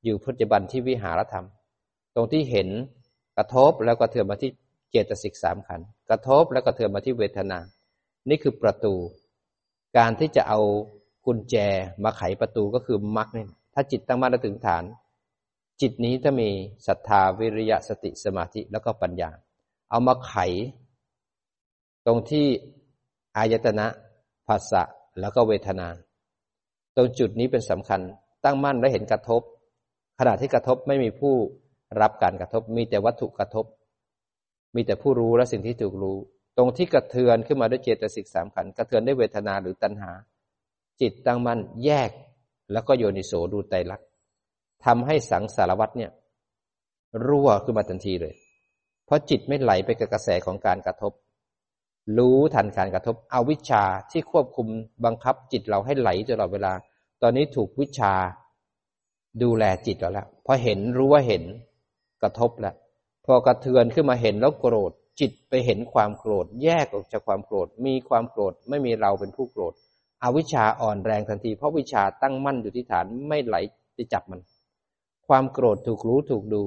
[0.03, 1.45] อยู่ปัจจุบันที่วิหารธรรม
[2.15, 2.67] ตรงที่เห็น
[3.37, 4.51] กระทบแล้วก็เถื่อมมาที่
[4.91, 7.59] เจตสิกสามขันกระทบแล้วก็เถื่อมมาที่เวทนา
[8.29, 8.93] นี่คือประตู
[9.97, 10.59] การที่จะเอา
[11.25, 11.55] กุญแจ
[12.03, 14.83] มาไขประตูก็คือมรรคนี่ถ้าจิตตั้งมั่นถึงฐาน
[15.81, 16.49] จิตนี้จะมี
[16.87, 19.31] ศรัทธาวิริยะสติสมาธิแล้วก็ปัญญา
[19.89, 20.33] เอามาไข
[22.05, 22.47] ตรงที่
[23.37, 23.87] อายตนะ
[24.47, 24.83] ภาษะ
[25.19, 25.87] แล้วก็เวทนา
[26.95, 27.99] ตรงจุดนี้เป็นสำคัญ
[28.45, 29.41] ตั้งมั่นและเห็นกระทบ
[30.19, 31.35] ขณะที่กระทบไม่มีผู้
[32.01, 33.65] รับการกระทบ มีแต่วัตถุกระทบ
[34.75, 36.17] มีแต่ผู้รู้และสิ่งที่ถูกรู้
[36.57, 40.11] ตรงที่กระเทือนขึ้นมาด้วยเจตสิกสามขันกระเทือนด้วยเวทนาหรือตัณหา
[41.01, 42.11] จิตตั้งมั่นแยก
[42.71, 44.08] แล้วก็โยนิโสดูไตรลักษณ์
[44.85, 46.11] ทำให้สังสารวัตเนี่ย
[47.25, 48.33] รั่วขึ้นมาทันทีเลย
[49.05, 51.13] เพราะจิตไม่ไหลไปกับกระแสของการกระทบ
[52.17, 54.67] รู้ทันการกระทบเอาวิชาที่ควบคุม
[55.05, 56.73] บังคับจิตเราให้ไหลตลอดเวลา
[57.21, 58.13] ตอนนี้ถูกวิชา
[59.43, 61.43] ดูแลจิตเราแล้วพอเห็นรู้ว่าเห็น
[62.21, 62.75] กระทบแล้ว
[63.25, 69.73] พอกระเทือนขึ้นมาเห็นแล้วโกรธ จิตไปเห็นความโกรธ แยกออกจากความโกรธ มีความโกรธไม่มีเราเป็นผู้โกรธ
[70.23, 73.55] อวิชชาอ่อนแรงทันที เพราะวิชาตั้งมั่นอยู่ที่ฐานไม่ไหล
[73.95, 74.41] ไปจับมัน
[75.29, 76.63] ความโกรธถูกรู้ถูกดู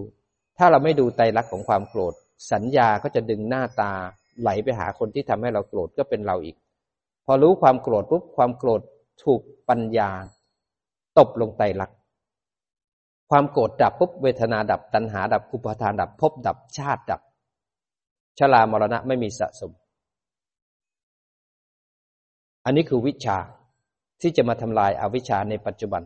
[0.58, 2.14] ถ้าเราไม่ดูไตรลักษณ์ของความโกรธ
[2.52, 3.92] สัญญาก็จะดึงหน้าตา
[4.40, 6.56] ไหลไปหาคนที่ทำให้เราโกรธก็เป็นเราอีก
[7.26, 8.80] พอรู้ความโกรธปุ๊บความโกรธ
[9.24, 10.10] ถูกปัญญา
[11.18, 11.96] ตบลงไตรลักษณ์
[13.30, 17.20] ความโกรธดับปุ๊บเวทนาดับตัณหาดับอุปทานดับภพดับชาติดับ
[18.38, 19.72] ชรามรณะไม่มีสะสม
[22.64, 23.38] อันนี้คือวิชา
[24.20, 26.02] ที่จะมาทำลายอาวิชชาในปัจจุบัน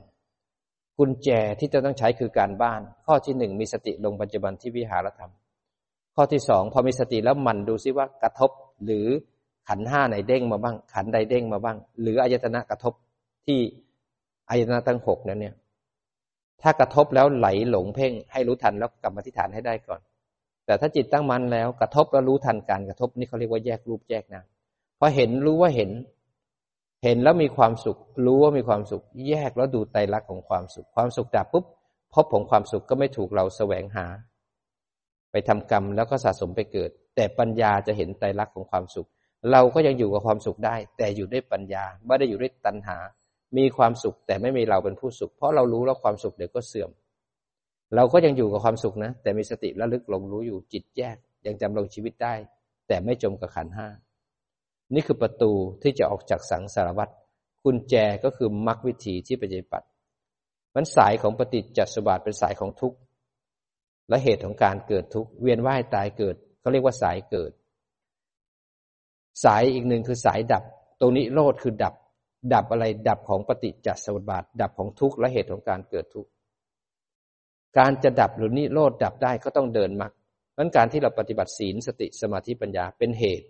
[0.98, 1.28] กุญแจ
[1.60, 5.32] ที่จะต้องใช้คือการบ้าน ข้อที่หนึ่งมีสติลงปัจจุบันที่วิหารธรรม
[6.16, 8.50] ข้อที่สองพอมีสติแล้วมันดูซิว่ากระทบ
[8.84, 9.06] หรือ
[9.68, 12.92] ขันห้าไหนเด้งมาบ้าง ขันใดเด้งมาบ้าง หรืออายตนะกระทบ
[13.46, 13.58] ที่
[14.50, 15.54] อายตนะทั้งหกนั้นเนี่ย
[16.62, 20.00] ถ้ากระทบแล้วไหลหลงเพ่ง ให้รู้ทันแล้วกลับมาที่ฐานให้ได้ก่อน
[20.66, 24.44] แต่ถ้าจิตตั้งมันแล้วกระทบแล้วรู้ทันการกระทบนี่เขาเรียกว่าแยกรูปแยกนาม
[24.98, 25.90] พอเห็นรู้ว่าเห็น
[27.04, 31.64] เห็นแล้วมีความสุข รู้ว่ามีความสุข แยกแล้วดูไตรลักษณ์ของความสุข ความสุขดับปุ๊บ
[32.14, 34.06] พบของความสุขก็ไม่ถูกเราแสวงหา
[35.32, 39.08] ไปทำกรรมแล้วก็สะสมไปเกิด แต่ปัญญาจะเห็นไตรลักษณ์ของความสุข
[39.52, 42.98] เราก็ยังอยู่กับความสุขได้ แต่อยู่ด้วยปัญญาไม่ได้อยู่ด้วยตัณหา
[43.56, 46.90] มีความสุขแต่ไม่มีเราเป็นผู้สุข เพราะเรารู้แล้วความสุขเดี๋ยวก็เสื่อม
[47.96, 51.16] เราก็ยังอยู่กับความสุขนะ แต่มีสติระลึกลงรู้อยู่จิตแยก
[51.46, 52.34] ยังจำลงชีวิตได้
[52.88, 53.88] แต่ไม่จมกับขันห้า
[54.94, 57.08] นี่คือประตูที่จะออกจากสังสารวัฏ
[57.64, 59.86] กุญแจก็คือมรรควิธีที่ปฏิบัติ
[60.74, 62.98] มันสายของปฏิจจสมบัติเป็นสายของทุกข์
[64.08, 67.52] และเหตุของการเกิดทุกข์เวียนว่ายตายเกิดเขาเรียกว่าสายเกิด
[69.44, 70.64] สายอีกหนึ่งคือสายดับ
[71.00, 71.94] ตรงนี้โลดคือดับ
[72.54, 76.30] ดับอะไรดับของปฏิจจสมุปบาทดับของทุกข์และเหตุของการเกิดทุกข์
[77.78, 80.12] การจะดับหรือนิโรธดับได้ก็ต้องเดินมรรค
[80.58, 83.46] นั้นการที่เราปฏิบัติศีลสติสมาธิปัญญาเป็นเหตุ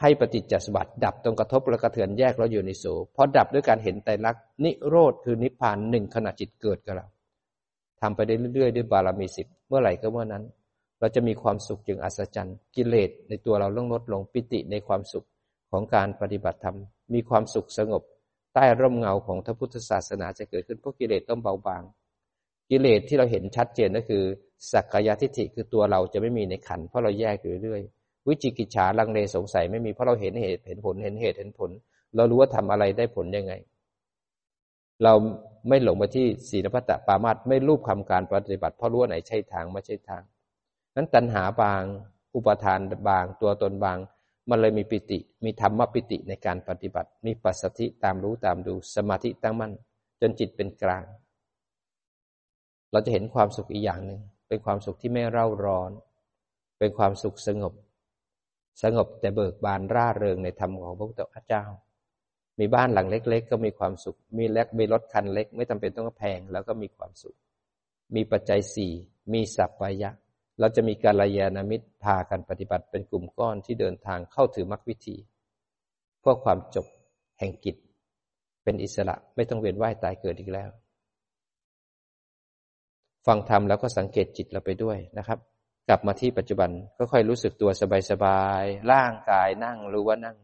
[0.00, 7.06] ให้ปฏิจจสมบัติดับตรงกระทบและกระเทือนแยกเราอยู่ในโสเพราะดับด้วยการเห็นไตรลักษณ์นิโรธคือนิพพานหนึ่งขณะจิตเกิดกับเรา
[8.00, 10.44] ทำไปได้เรื่อยๆ ด้วยบารมีสิบเมื่อไหร่ก็เมื่อนั้น
[11.00, 15.26] เราจะมีความสุขอย่างอัศจรรย์ กิเลสในตัวเราลดลดลงปิติในความสุข
[15.70, 16.76] ของการปฏิบัติธรรม
[17.14, 18.02] มีความสุขสงบ
[18.54, 21.82] ใต้ร่มเงาของพระพุทธศาสนาจะเกิดขึ้นเพราะกิเลสต้องเบาบาง
[22.70, 24.22] กิเลสที่เราเห็นชัดเจนก็คือ
[24.72, 27.82] สักกายทิฏฐิคือตัวเราจะไม่มีในขันเพราะเราแยกอยู่เรื่อย
[28.28, 31.70] วิจิกิจฉาลังเลสงสัยไม่มีเพราะเราเห็นเหตุเห็นผลเห็นเหตุเห็นผล
[32.16, 33.52] เรารู้ว่าทำอะไรได้ผลยังไง
[35.02, 35.12] เรา
[35.68, 40.22] ไม่หลงไปที่ศีลพัตตปามาตไม่รูปคำการปฏิบัติเพราะรู้ว่าไหนใช่ทางไม่ใช่ทาง
[40.96, 41.82] นั้นตัณหาบาง
[42.34, 43.98] อุปทานบาง ตัวตนบาง
[44.50, 49.72] มันเลยมีปิติ มีธรรมปิติในการปฏิบัติ มีปัสสติตามรู้ตามดูสมาธิตั้งมั่น
[50.20, 51.04] จนจิตเป็นกลาง
[52.92, 55.90] เราจะเห็นความสุขอีกอย่างหนึ่งเป็นความสุขที่ไม่เร่าร้อน
[56.78, 57.72] เป็นความสุขสงบ
[58.82, 61.64] สงบแต่เบิกบานร่าเริงในธรรมของพระพุทธเจ้า
[62.60, 67.36] มีบ้านหลังเล็ก ๆ ก็มีความสุข มีเล็กมีรถคันเล็ก ไม่จาเป็นต้องแพงแล้วก็มีความสุข
[68.14, 68.92] มีปัจจัยสี่
[69.32, 70.10] มีสัพพยะ
[70.60, 75.16] เราจะมีการลายานามิตรพากันปฏิบัติเป็นกลุ่มก้อนที่เดินทางเข้าถือมรรควิธี
[76.20, 76.86] เพื่อความจบ
[77.38, 77.76] แห่งกิจ
[78.64, 80.70] เป็นอิสระไม่ต้องเวียนว่ายตายเกิดอีกแล้ว
[83.26, 85.38] ฟังธรรมแล้วก็สังเกตจิตเราไปด้วยนะครับ
[85.88, 87.70] กลับมาที่ปัจจุบันก็ค่อยรู้สึกตัว
[88.10, 90.36] สบายๆ ร่างกายนั่งรู้ว่านั่ง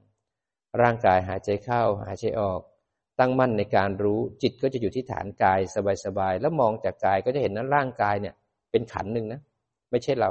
[0.80, 2.60] ร่างกายหายใจเข้าหายใจออก
[3.18, 5.60] ตั้งมั่นในการรู้จิตก็จะอยู่ที่ฐานกาย
[6.04, 8.34] สบายๆ แล้วมองจากกายก็จะเห็นนั้นร่างกายเนี่ย
[8.70, 9.40] เป็นขันหนึ่งนะ
[9.90, 10.30] ไม่ใช่เรา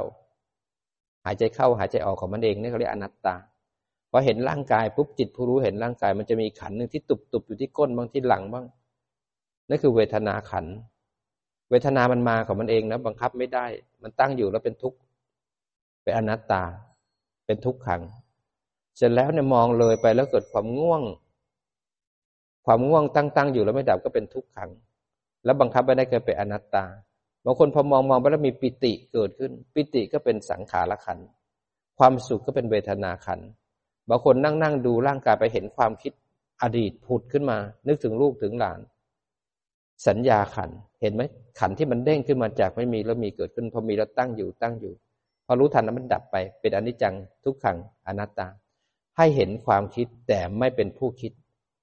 [1.24, 3.36] หายใจเข้าหายใจออกของมันเองนี่เขาเรียกอนัตตา
[4.10, 8.66] พอเห็นร่างกายปุ๊บจิตผู้รู้เห็นร่างกายมันจะมีขันหนึ่งที่ตุบตุบอยู่ที่ก้นบางที่หลังบ้าง
[9.68, 10.66] นั่นคือเวทนาขัน
[11.72, 13.66] เวทนามันมาของมันเองนะบังคับไม่ได้
[14.02, 14.98] มันตั้งอยู่แล้วเป็นทุกข์
[16.02, 16.62] เป็นอนัตตา
[17.46, 18.02] เป็นทุกขัง
[18.96, 21.02] เสร็จแล้วเนี่ยมองเลยไปแล้วเกิดความง่วง
[22.66, 24.70] ความง่วงตั้งตั้งอยู่แล้วไม่ดับก็เป็นทุกขัง
[25.44, 26.84] แล้วบังคับไม่ได้เกิดเป็นอนัตตา
[27.44, 31.18] บางคนพอมองมองไปแล้วมีปิติเกิดขึ้น ปิติก็เป็นสังขารขัน
[31.98, 33.40] ความสุขก็เป็นเวทนาขัน
[34.08, 36.12] บางคนนั่งนั่งดูร่างกายไปเห็นความคิด
[36.62, 38.80] อดีตผุดขึ้นมา นึกถึงลูกถึงหลาน
[40.06, 40.70] สัญญาขัน
[41.02, 41.22] เห็นไหม
[41.58, 44.92] ขันที่มันเด้งขึ้นมาจากไม่มีแล้วมีเกิดขึ้นพอมีแล้วตั้งอยู่ตั้งอยู่
[45.46, 47.76] พอรู้ทันแล้วมันดับไป เป็นอนิจจังทุกขัง
[48.06, 48.48] อนัตตา
[49.16, 51.32] ให้เห็นความคิดแต่ไม่เป็นผู้คิด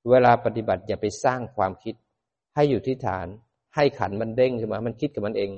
[0.09, 1.95] เวลาปฏิบัติอย่าไปสร้างความคิด
[2.55, 3.27] ให้อยู่ที่ฐาน
[3.75, 5.51] ให้ขันมันเด้งขึ้นมา มันคิดกับมันเอง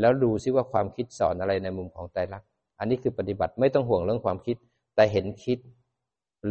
[0.00, 2.48] แล้วดูซิว่าความคิดสอนอะไรในมุมของไตรลักษณ์
[2.78, 4.56] อันนี้คือปฏิบัติไม่ต้องห่วงเรื่องความคิด
[4.96, 5.58] แต่เห็นคิด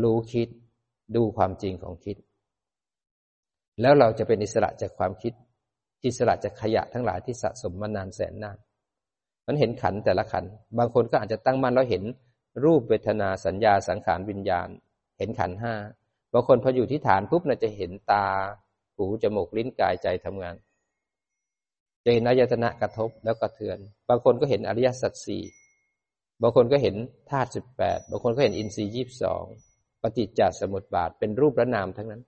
[0.03, 0.47] รู้คิด
[1.15, 2.17] ดูความจริงของคิด
[3.81, 5.33] แล้วเราจะเป็นอิสระจากความคิด
[6.05, 8.57] อิสระจากขยะทั้งหลายที่สะสมมานานแสนนาน
[9.47, 10.45] มันเห็นขันแต่ละขัน
[10.77, 12.03] บางคนก็อาจจะตั้งมั่นแล้วเห็น
[12.65, 14.67] รูปเวทนาสัญญาสังขารวิญญาณ
[15.17, 15.73] เห็นขันห้า
[16.33, 18.25] บางคนพออยู่ที่ฐานปุ๊บน่าจะเห็นตา
[18.95, 20.55] หูจมูกลิ้นกายใจทำงาน
[22.03, 23.77] จะเห็นอายตนะกระทบแล้วกระเทือน
[24.09, 25.43] บางคนก็เห็นอริยสัจสี่
[26.41, 26.95] บางคนก็เห็น
[27.29, 29.43] ธาตุสิบแปดบางคนก็เห็นอินทรีย์ยี่สิบสอง
[30.01, 32.21] ปฏิจจสมุปบาทเป็นรูปและนามทั้งนั้น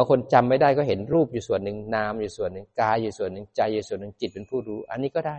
[0.00, 5.38] บางคนจำไม่ได้ก็เห็นรูปอยู่ส่วนหนึ่งนามอยู่ส่วนหนึ่งกายอยู่ส่วนหนึ่งใจอยู่ส่วนหนึ่งจิตเป็นผู้รู้ อันนี้ก็ได้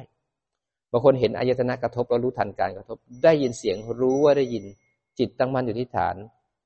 [0.91, 4.64] บางคนเห็นอายตนะกระทบแล้วรู้ทันการกระทบ ได้ยินเสียงรู้ว่าได้ยิน
[5.20, 6.16] จิตตั้งมั่นอยู่ที่ฐาน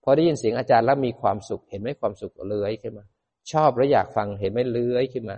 [0.03, 3.05] พอได้ยินเสียงอาจารย์แล้วมีความสุข เห็นไหมความสุขเลื้อยขึ้นมา
[3.51, 5.37] ชอบแล้วอยากฟังเห็นไหมเลื้อยขึ้นมา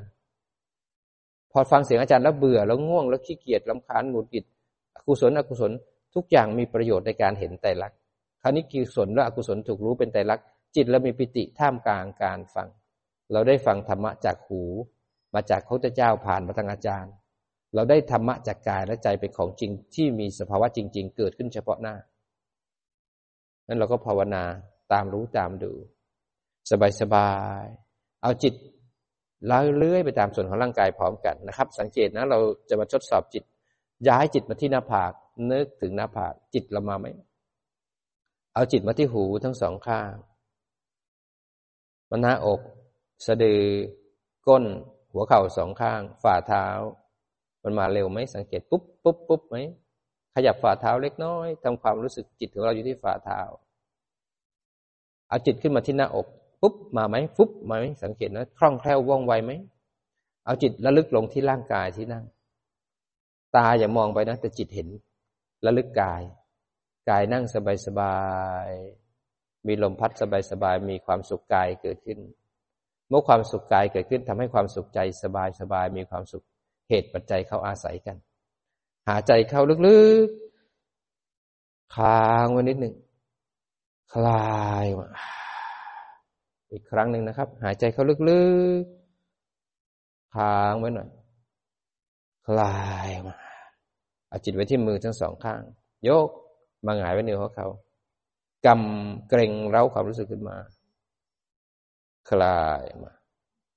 [1.51, 4.45] พอฟังเสียงอาจารย์แล้วเบื่อแล้วง่วงแล้วขี้เกียจลำคาญหงุดหงิด
[4.95, 5.71] อกุศลอกุศล
[6.15, 7.97] ทุกอย่างมีประโยชน์ในการเห็นไตรลักษณ์
[8.41, 10.45] คราวนี้กุศลและอกุศลถูกรู้เป็นไตรลักษณ์
[10.75, 12.67] จิตเรามีปิติท่ามกลางการฟัง
[13.31, 14.61] เราได้ฟังธรรมะจากหู
[15.33, 17.13] มาจากพระเจ้าผ่านมาทางอาจารย์
[17.73, 21.95] เราได้ธรรมะจากกายและใจเป็นของจริงที่มีสภาวะจริง ๆ เกิดขึ้นเฉพาะหน้า
[23.67, 24.43] นั้นเราก็ภาวนา
[24.93, 25.71] ตามรู้ตามดู
[27.01, 28.53] สบายๆเอาจิต
[29.47, 33.43] เราเลื้อยไปตามส่วนของร่างกายพร้อมกันนะครับ สังเกตนะเราจะมาทดสอบจิต
[34.07, 35.11] ย้ายจิตมาที่หน้าผาก
[35.51, 37.05] นึกถึงหน้าผากจิตเรามาไหม
[38.53, 40.11] เอาจิตมาที่หูทั้งสองข้าง
[42.09, 42.59] มันหน้าอก
[43.25, 43.61] สะดือ
[44.47, 44.63] ก้น
[45.11, 46.65] หัวเข่าสองข้าง ฝ่าเท้า
[47.63, 49.57] มันมาเร็วไหมสังเกตปุ๊บปุ๊บปุ๊บไหม
[50.35, 53.41] ขยับฝ่าเท้าเล็กน้อยทำความรู้สึกจิตของเราอยู่ที่ฝ่าเท้า
[55.27, 56.27] เอาจิตขึ้นมาที่หน้าอก
[56.61, 59.51] ปุ๊บมาไหมฟุ๊บมาไหมสังเกตนะคล่องแคล่วว่องไวไหม
[60.45, 62.25] เอาจิตระลึกลงที่ร่างกายที่นั่ง
[63.55, 64.87] ตาอย่ามองไปนะแต่จิตเห็น
[65.65, 66.21] ระลึกกาย
[67.09, 68.17] กายนั่งสบายสบา
[68.67, 68.69] ย
[69.67, 72.19] มีลมพัดสบายสบายมีความสุขกายเกิดขึ้น
[73.09, 76.43] เมื่อความสุขกายเกิดขึ้นทำให้ความสุขใจสบายสบายมีความสุข
[76.89, 78.17] เหตุปัจจัยเข้าอาศัยกัน
[79.07, 82.93] หาใจเข้าลึกๆค้างไว้นิดหนึ่ง
[84.13, 85.07] คลายมา
[86.71, 88.41] อีกครั้งหนึ่งนะครับ หายใจเข้าลึ
[88.81, 91.09] กๆค้างไว้หน่อย
[92.47, 93.35] คลายมา
[94.27, 95.61] เอาจิตไว้ที่มือทั้งสองข้าง
[96.07, 96.29] ยก
[96.85, 97.67] มาหงายไว้เหนือหัวเขา
[98.65, 100.57] กำเกรงเร้าความรู้สึกขึ้นมา
[102.29, 103.11] คลายมา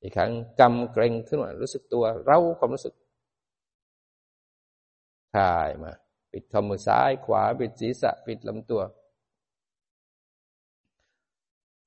[0.03, 2.95] อีกครั้งกำเกรงขึ้นมา รู้สึกตัวเร้าความรู้สึก
[5.34, 5.93] คลายมา
[6.32, 8.82] ปิดข้อมือซ้ายขวา ปิดศีรษะ ปิดลำตัว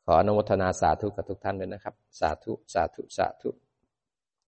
[0.05, 3.49] ขออนุโมทนาสาธุกับทุกท่านเลยนะครับ สาธุ สาธุ สาธุ